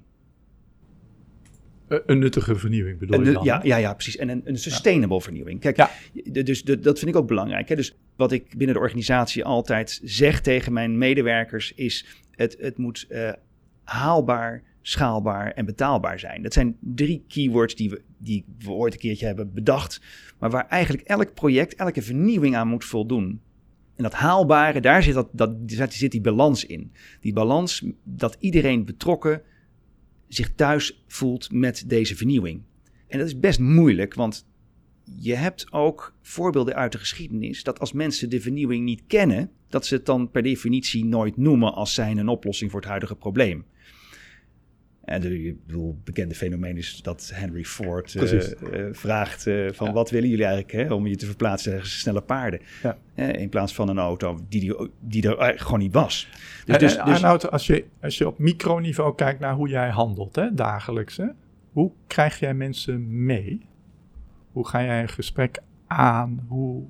Een 2.06 2.20
nuttige 2.20 2.56
vernieuwing 2.56 3.00
bedoel 3.00 3.24
je 3.24 3.32
dan? 3.32 3.44
Ja, 3.44 3.60
ja, 3.64 3.78
ja, 3.78 3.94
precies. 3.94 4.18
En 4.18 4.30
een, 4.30 4.42
een 4.44 4.58
sustainable 4.58 5.22
vernieuwing. 5.22 5.60
Kijk, 5.60 5.78
ja. 5.78 5.90
dus 6.44 6.64
dat 6.64 7.00
vind 7.00 7.12
ik 7.12 7.16
ook 7.16 7.28
belangrijk. 7.28 7.70
Hè? 7.70 7.76
Dus 7.76 7.98
wat 8.16 8.32
ik 8.32 8.58
binnen 8.58 8.76
de 8.76 8.82
organisatie 8.82 9.46
altijd 9.46 10.00
zeg 10.04 10.42
tegen 10.42 10.74
mijn 10.74 10.98
medewerkers 10.98 11.74
is... 11.74 12.06
het, 12.32 12.58
het 12.60 12.78
moet 12.78 13.06
uh, 13.10 13.32
haalbaar, 13.84 14.64
schaalbaar 14.82 15.52
en 15.52 15.66
betaalbaar 15.66 16.20
zijn. 16.20 16.42
Dat 16.42 16.54
zijn 16.54 16.78
drie 16.80 17.24
keywords 17.28 17.76
die 17.76 17.90
we, 17.90 18.02
die 18.18 18.46
we 18.60 18.72
ooit 18.72 18.94
een 18.94 19.00
keertje 19.00 19.26
hebben 19.26 19.54
bedacht... 19.54 20.02
maar 20.40 20.50
waar 20.50 20.68
eigenlijk 20.68 21.08
elk 21.08 21.34
project, 21.34 21.76
elke 21.76 22.02
vernieuwing 22.02 22.56
aan 22.56 22.68
moet 22.68 22.86
voldoen. 22.86 23.42
En 23.96 24.04
dat 24.04 24.14
haalbare, 24.14 24.82
daar 24.82 25.04
zit, 25.04 25.14
dat, 25.14 25.28
dat, 25.32 25.94
zit 25.94 26.12
die 26.12 26.22
balans 26.22 26.66
in. 26.66 26.92
Die 27.22 27.34
balans 27.34 27.86
dat 28.04 28.38
iedereen 28.40 28.86
betrokken 28.86 29.42
zich 30.30 30.56
thuis 30.56 31.04
voelt 31.08 31.52
met 31.52 31.84
deze 31.88 32.16
vernieuwing. 32.16 32.62
En 33.08 33.18
dat 33.18 33.28
is 33.28 33.40
best 33.40 33.60
moeilijk, 33.60 34.14
want 34.14 34.46
je 35.20 35.36
hebt 35.36 35.72
ook 35.72 36.14
voorbeelden 36.22 36.76
uit 36.76 36.92
de 36.92 36.98
geschiedenis 36.98 37.64
dat 37.64 37.80
als 37.80 37.92
mensen 37.92 38.30
de 38.30 38.42
vernieuwing 38.42 38.86
niet 38.86 39.04
kennen, 39.08 39.52
dat 39.68 39.86
ze 39.86 39.96
het 39.96 40.06
dan 40.06 40.32
per 40.32 40.44
definitie 40.44 41.06
nooit 41.06 41.38
noemen 41.38 41.74
als 41.74 41.94
zijn 41.94 42.18
een 42.18 42.28
oplossing 42.28 42.72
voor 42.72 42.80
het 42.80 42.90
huidige 42.90 43.16
probleem. 43.16 43.66
En 45.10 45.22
de, 45.22 45.56
bedoel, 45.66 46.00
bekende 46.04 46.36
fenomeen 46.36 46.78
is 46.78 47.02
dat 47.02 47.32
Henry 47.34 47.64
Ford 47.64 48.14
uh, 48.14 48.42
vraagt 48.92 49.48
uh, 49.48 49.72
van 49.72 49.94
wat 49.94 50.10
willen 50.10 50.30
jullie 50.30 50.46
eigenlijk 50.46 50.74
hè, 50.74 50.94
om 50.94 51.08
je 51.08 51.16
te 51.16 51.26
verplaatsen 51.26 51.74
ergens 51.74 52.00
snelle 52.00 52.22
paarden. 52.22 52.60
Ja. 52.84 52.98
in 53.16 53.50
plaats 53.50 53.74
van 53.74 53.90
een 53.90 53.98
auto 53.98 54.40
die, 54.50 54.60
die, 54.60 54.90
die 55.00 55.36
er 55.36 55.60
gewoon 55.60 55.80
niet 55.80 55.94
was. 55.94 56.30
Dus, 56.66 56.78
dus, 56.78 56.94
dus, 56.94 56.98
Arnoud, 56.98 57.52
als 57.52 57.68
je, 57.68 57.86
als 58.02 58.18
je 58.18 58.28
op 58.28 58.40
microniveau 58.40 59.16
kijkt 59.16 59.40
naar 59.40 59.54
hoe 59.54 59.70
jij 59.70 59.90
handelt 59.90 60.36
hè, 60.36 60.54
dagelijks, 60.54 61.18
hè, 61.18 61.28
hoe 61.72 61.92
krijg 62.08 62.40
jij 62.40 62.54
mensen 62.54 63.26
mee? 63.26 63.62
Hoe 64.52 64.68
ga 64.68 64.84
jij 64.84 65.02
een 65.02 65.10
gesprek 65.10 65.60
aan? 65.88 66.46
Hoe... 66.48 66.84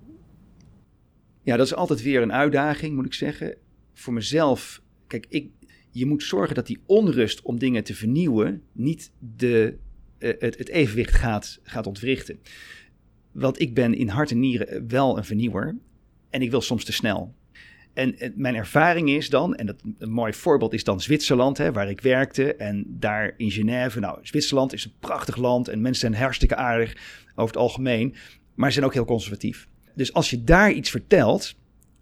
Ja, 1.42 1.58
dat 1.58 1.66
is 1.66 1.76
altijd 1.76 2.02
weer 2.02 2.22
een 2.22 2.34
uitdaging, 2.34 2.96
moet 2.96 3.06
ik 3.06 3.14
zeggen. 3.14 3.56
Voor 3.94 4.14
mezelf, 4.14 4.82
kijk, 5.08 5.26
ik, 5.30 5.50
je 5.92 6.06
moet 6.06 6.24
zorgen 6.24 6.56
dat 6.56 6.68
die 6.68 6.80
onrust 6.86 7.42
om 7.42 7.60
dingen 7.60 7.84
te 7.84 7.96
vernieuwen 7.96 8.64
niet 8.72 9.12
de, 9.36 9.78
uh, 10.20 10.34
het, 10.40 10.58
het, 10.58 10.70
evenwicht 10.70 11.14
gaat, 11.14 11.60
gaat 11.64 11.88
ontwrichten. 11.88 12.40
Want 13.32 13.62
ik 13.62 13.74
ben 13.74 13.94
in 13.94 14.08
hart 14.08 14.32
en 14.32 14.40
nieren 14.40 14.88
wel 14.88 15.18
een 15.18 15.26
vernieuwer 15.26 15.76
en 16.30 16.42
ik 16.42 16.52
wil 16.52 16.62
soms 16.62 16.84
te 16.84 16.92
snel. 16.92 17.34
En, 17.94 18.16
mijn 18.36 18.56
ervaring 18.56 19.10
is 19.10 19.30
dan, 19.30 19.56
en 19.56 19.66
dat, 19.66 19.76
een 19.98 20.12
mooi 20.12 20.34
voorbeeld 20.34 20.74
is 20.74 20.84
dan 20.84 21.02
Zwitserland, 21.02 21.58
hè, 21.58 21.72
waar 21.72 21.90
ik 21.90 22.02
werkte. 22.02 22.56
En 22.56 22.86
daar 22.88 23.34
in 23.38 23.52
Genève, 23.52 24.00
nou, 24.00 24.20
Zwitserland 24.22 24.74
is 24.74 24.86
een 24.86 24.94
prachtig 25.00 25.36
land 25.36 25.68
en 25.68 25.82
mensen 25.82 26.10
zijn 26.10 26.22
hartstikke 26.22 26.56
aardig 26.56 26.96
over 27.36 27.54
het 27.54 27.64
algemeen, 27.64 28.16
maar 28.56 28.68
ze 28.68 28.74
zijn 28.74 28.86
ook 28.86 28.94
heel 28.94 29.06
conservatief. 29.06 29.68
Dus 29.96 30.14
als 30.14 30.30
je 30.30 30.44
daar 30.44 30.72
iets 30.72 30.90
vertelt, 30.90 31.56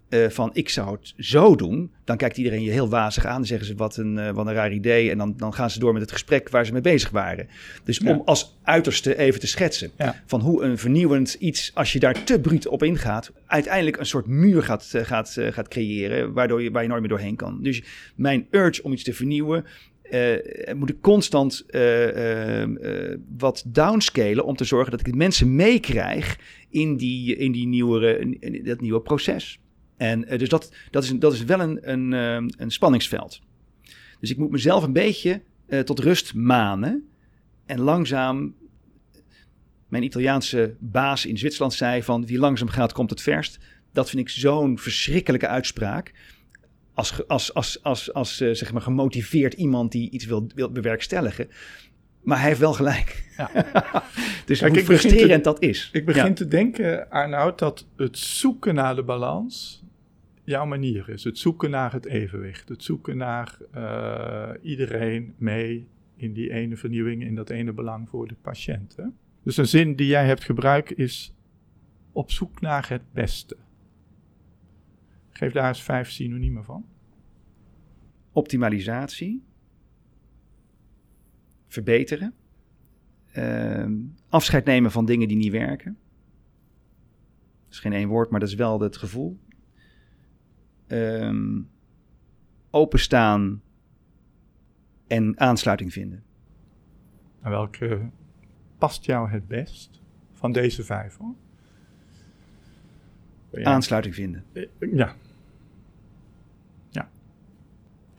uh, 0.10 0.30
van 0.30 0.50
ik 0.54 0.70
zou 0.70 0.92
het 0.92 1.14
zo 1.18 1.56
doen, 1.56 1.92
dan 2.04 2.18
kijkt 2.18 2.38
iedereen 2.38 2.64
je 2.64 2.72
heel 2.72 2.90
wazig 2.90 3.26
aan. 3.26 3.36
Dan 3.36 3.46
zeggen 3.46 3.68
ze 3.68 3.76
wat 3.76 3.98
een, 3.98 4.18
uh, 4.18 4.30
wat 4.30 4.48
een 4.48 4.54
raar 4.54 4.74
idee. 4.74 5.12
En 5.12 5.18
dan, 5.18 5.34
dan 5.38 5.54
gaan 5.54 5.70
ze 5.70 5.80
door 5.80 5.94
met 5.94 6.02
het 6.02 6.12
gesprek 6.12 6.50
waar 6.50 6.66
ze 6.66 6.72
mee 6.72 6.82
bezig 6.82 7.10
waren. 7.10 7.48
Dus 7.84 8.00
om 8.00 8.22
als 8.26 8.58
uiterste 8.64 9.18
even 9.18 9.40
te 9.40 9.48
schetsen 9.48 9.92
van 10.26 10.42
hoe 10.42 10.64
een 10.64 10.78
vernieuwend 10.78 11.34
iets, 11.34 11.72
als 11.74 11.94
je 11.94 12.00
daar 12.00 12.24
te 12.24 12.40
bruut 12.40 12.68
op 12.68 12.84
ingaat, 12.84 13.32
uiteindelijk 13.46 13.98
een 13.98 14.06
soort 14.06 14.28
muur 14.28 14.64
gaat, 14.64 14.92
uh, 14.96 15.02
gaat, 15.04 15.38
gaat 15.40 15.68
creëren, 15.68 16.34
waardoor 16.34 16.62
je, 16.62 16.72
waar 16.72 16.82
je 16.82 16.88
nooit 16.88 17.02
meer 17.02 17.10
doorheen 17.10 17.36
kan. 17.36 17.60
Dus 17.62 17.84
mijn 18.16 18.48
urge 18.52 18.84
om 18.84 18.92
iets 18.92 19.04
te 19.04 19.14
vernieuwen, 19.14 19.66
moet 20.76 20.90
ik 20.90 21.02
constant 21.02 21.66
wat 23.38 23.64
downscalen 23.68 24.46
om 24.46 24.56
te 24.56 24.64
zorgen 24.64 24.92
dat 24.92 25.08
ik 25.08 25.16
mensen 25.16 25.56
meekrijg 25.56 26.38
in, 26.70 26.98
die, 26.98 27.36
in, 27.36 27.52
die 27.52 27.68
nieuwe, 27.68 28.20
in 28.40 28.64
dat 28.64 28.82
nieuwe 28.82 29.02
proces. 29.02 29.60
En 29.98 30.34
uh, 30.34 30.40
dus 30.40 30.50
dat, 30.50 30.72
dat, 30.92 31.04
is, 31.04 31.12
dat 31.20 31.34
is 31.34 31.44
wel 31.44 31.60
een, 31.60 31.92
een, 31.92 32.12
uh, 32.12 32.50
een 32.58 32.72
spanningsveld. 32.72 33.42
Dus 34.20 34.32
ik 34.32 34.38
moet 34.38 34.52
mezelf 34.52 34.84
een 34.84 34.94
beetje 34.94 35.42
uh, 35.68 35.80
tot 35.80 36.00
rust 36.00 36.34
manen. 36.34 37.08
En 37.66 37.80
langzaam. 37.80 38.56
Mijn 39.88 40.04
Italiaanse 40.04 40.76
baas 40.80 41.26
in 41.26 41.38
Zwitserland 41.38 41.74
zei 41.74 42.04
van 42.04 42.26
wie 42.26 42.40
langzaam 42.40 42.68
gaat, 42.68 42.94
komt 42.94 43.10
het 43.10 43.22
verst. 43.22 43.60
Dat 43.92 44.10
vind 44.10 44.22
ik 44.22 44.30
zo'n 44.30 44.80
verschrikkelijke 44.80 45.48
uitspraak. 45.48 46.14
Als, 46.94 47.28
als, 47.28 47.54
als, 47.54 47.84
als, 47.84 48.14
als 48.14 48.38
zeg 48.38 48.74
maar 48.74 48.82
gemotiveerd 48.82 49.54
iemand 49.54 49.92
die 49.92 50.10
iets 50.10 50.26
wil, 50.26 50.48
wil 50.56 50.72
bewerkstelligen. 50.72 51.50
Maar 52.22 52.38
hij 52.38 52.48
heeft 52.48 52.60
wel 52.60 52.74
gelijk. 52.74 53.24
Ja. 53.38 53.52
dus 54.46 54.60
Kijk, 54.60 54.74
hoe 54.74 54.84
frustrerend 54.84 55.44
te, 55.44 55.50
dat 55.50 55.62
is. 55.62 55.90
Ik 55.92 56.06
begin 56.06 56.26
ja. 56.26 56.34
te 56.34 56.48
denken, 56.48 57.10
Arnoud, 57.10 57.60
dat 57.60 57.86
het 57.96 58.18
zoeken 58.18 58.76
naar 58.76 58.96
de 58.96 59.04
balans 59.04 59.84
jouw 60.48 60.66
manier 60.66 61.10
is. 61.10 61.24
Het 61.24 61.38
zoeken 61.38 61.70
naar 61.70 61.94
het 61.94 62.06
evenwicht. 62.06 62.70
Het 62.70 62.84
zoeken 62.84 63.18
naar 63.18 63.58
uh, 63.76 64.50
iedereen 64.62 65.34
mee 65.38 65.88
in 66.16 66.34
die 66.34 66.52
ene 66.52 66.78
vernieuwing, 66.78 67.24
in 67.24 67.36
dat 67.36 67.50
ene 67.50 67.74
belang 67.74 68.10
voor 68.10 68.28
de 68.28 68.36
patiënt. 68.42 68.96
Hè? 68.96 69.04
Dus 69.44 69.58
een 69.58 69.68
zin 69.68 69.96
die 69.96 70.08
jij 70.08 70.26
hebt 70.26 70.44
gebruikt 70.44 70.98
is 70.98 71.36
op 72.12 72.32
zoek 72.32 72.62
naar 72.62 72.90
het 72.90 73.02
beste. 73.12 73.58
Geef 75.30 75.52
daar 75.52 75.68
eens 75.68 75.84
vijf 75.84 76.10
synoniemen 76.10 76.64
van. 76.64 76.86
Optimalisatie. 78.32 79.44
Verbeteren. 81.68 82.34
Uh, 83.38 83.86
afscheid 84.30 84.66
nemen 84.66 84.92
van 84.92 85.06
dingen 85.06 85.28
die 85.28 85.38
niet 85.38 85.52
werken. 85.52 85.98
Dat 87.64 87.74
is 87.74 87.80
geen 87.80 87.94
één 87.94 88.08
woord, 88.08 88.30
maar 88.30 88.40
dat 88.40 88.50
is 88.50 88.56
wel 88.56 88.80
het 88.80 88.98
gevoel 88.98 89.40
um, 90.88 91.70
openstaan 92.70 93.62
en 95.08 95.40
aansluiting 95.40 95.94
vinden. 95.94 96.24
En 97.42 97.50
welke 97.50 98.10
past 98.78 99.06
jou 99.06 99.30
het 99.30 99.48
best 99.48 100.02
van 100.34 100.52
deze 100.52 100.84
vijf 100.84 101.18
hoor? 101.18 101.36
Aansluiting 103.66 104.16
vinden. 104.16 104.44
Eh, 104.54 104.66
ja. 104.92 105.16
Ja. 106.90 107.10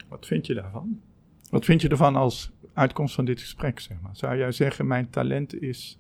Wat 0.09 0.27
vind 0.27 0.47
je 0.47 0.55
daarvan? 0.55 1.01
Wat 1.51 1.65
vind 1.65 1.83
je 1.83 1.89
ervan 1.89 2.17
als 2.17 2.53
uitkomst 2.73 3.15
van 3.15 3.25
dit 3.25 3.41
gesprek, 3.41 3.81
zeg 3.81 4.01
maar? 4.01 4.17
Zou 4.17 4.37
jij 4.37 4.53
zeggen, 4.53 4.87
mijn 4.87 5.11
talent 5.11 5.61
is 5.63 5.99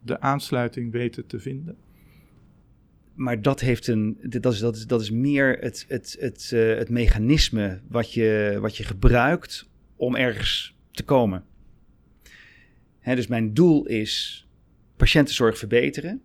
de 0.00 0.20
aansluiting 0.20 0.92
weten 0.92 1.26
te 1.26 1.38
vinden? 1.38 1.76
Maar 3.14 3.42
dat, 3.42 3.60
heeft 3.60 3.86
een, 3.86 4.18
dat, 4.22 4.52
is, 4.52 4.58
dat, 4.58 4.76
is, 4.76 4.86
dat 4.86 5.00
is 5.00 5.10
meer 5.10 5.58
het, 5.60 5.84
het, 5.88 6.16
het, 6.20 6.50
uh, 6.54 6.76
het 6.76 6.88
mechanisme 6.88 7.80
wat 7.88 8.12
je, 8.12 8.58
wat 8.60 8.76
je 8.76 8.84
gebruikt 8.84 9.68
om 9.96 10.16
ergens 10.16 10.76
te 10.90 11.02
komen. 11.02 11.44
Hè, 12.98 13.14
dus 13.14 13.26
mijn 13.26 13.54
doel 13.54 13.86
is 13.86 14.46
patiëntenzorg 14.96 15.58
verbeteren. 15.58 16.22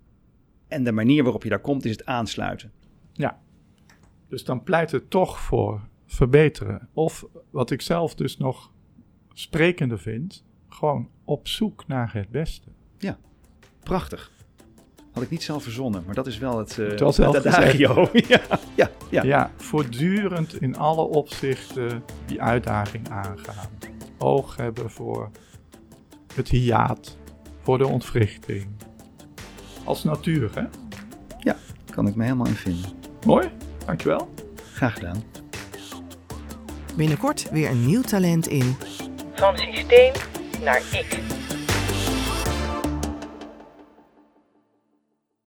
En 0.67 0.84
de 0.84 0.91
manier 0.91 1.23
waarop 1.23 1.43
je 1.43 1.50
daar 1.50 1.60
komt 1.60 1.86
is 1.86 1.91
het 1.91 2.06
aansluiten. 2.06 2.71
Ja, 3.13 3.41
dus 4.28 4.43
dan 4.43 4.63
pleit 4.63 4.91
het 4.91 5.10
toch 5.10 5.39
voor 5.39 5.88
verbeteren. 6.06 6.89
Of 6.93 7.26
wat 7.50 7.71
ik 7.71 7.82
zelf 7.82 8.15
dus 8.15 8.38
nog 8.38 8.73
sprekender 9.34 10.00
vind, 10.00 10.45
gewoon 10.69 11.10
op 11.23 11.47
zoek 11.47 11.88
naar 11.88 12.13
het 12.13 12.30
beste. 12.30 12.69
Prachtig. 13.88 14.32
Had 15.17 15.25
ik 15.25 15.32
niet 15.32 15.43
zelf 15.43 15.63
verzonnen, 15.63 16.03
maar 16.06 16.15
dat 16.15 16.27
is 16.27 16.38
wel 16.38 16.58
het, 16.58 16.77
uh, 16.77 16.89
Het 16.89 16.99
was 16.99 17.15
zelf 17.15 17.36
het 17.36 17.45
adagio. 17.45 18.10
ja, 18.27 18.41
ja, 18.75 18.89
ja. 19.10 19.23
Ja. 19.23 19.51
voortdurend 19.58 20.62
in 20.62 20.77
alle 20.77 21.01
opzichten 21.01 22.03
die 22.25 22.41
uitdaging 22.41 23.10
aangaan. 23.10 23.69
Oog 24.17 24.56
hebben 24.56 24.91
voor 24.91 25.30
het 26.36 26.49
hiaat, 26.49 27.17
voor 27.62 27.77
de 27.77 27.88
ontwrichting. 27.88 28.67
Als 29.84 30.03
natuur, 30.03 30.51
hè? 30.53 30.63
Kan 31.97 32.08
ik 32.08 32.15
me 32.15 32.23
helemaal 32.23 32.47
in 32.47 32.56
vinden. 32.56 32.91
Mooi, 33.25 33.49
dankjewel. 33.86 34.34
Graag 34.73 34.93
gedaan. 34.93 35.23
Binnenkort 36.95 37.49
weer 37.49 37.69
een 37.69 37.86
nieuw 37.86 38.01
talent 38.01 38.47
in 38.47 38.75
Van 39.34 39.58
systeem 39.58 40.13
naar 40.63 40.82
ik. 40.91 41.19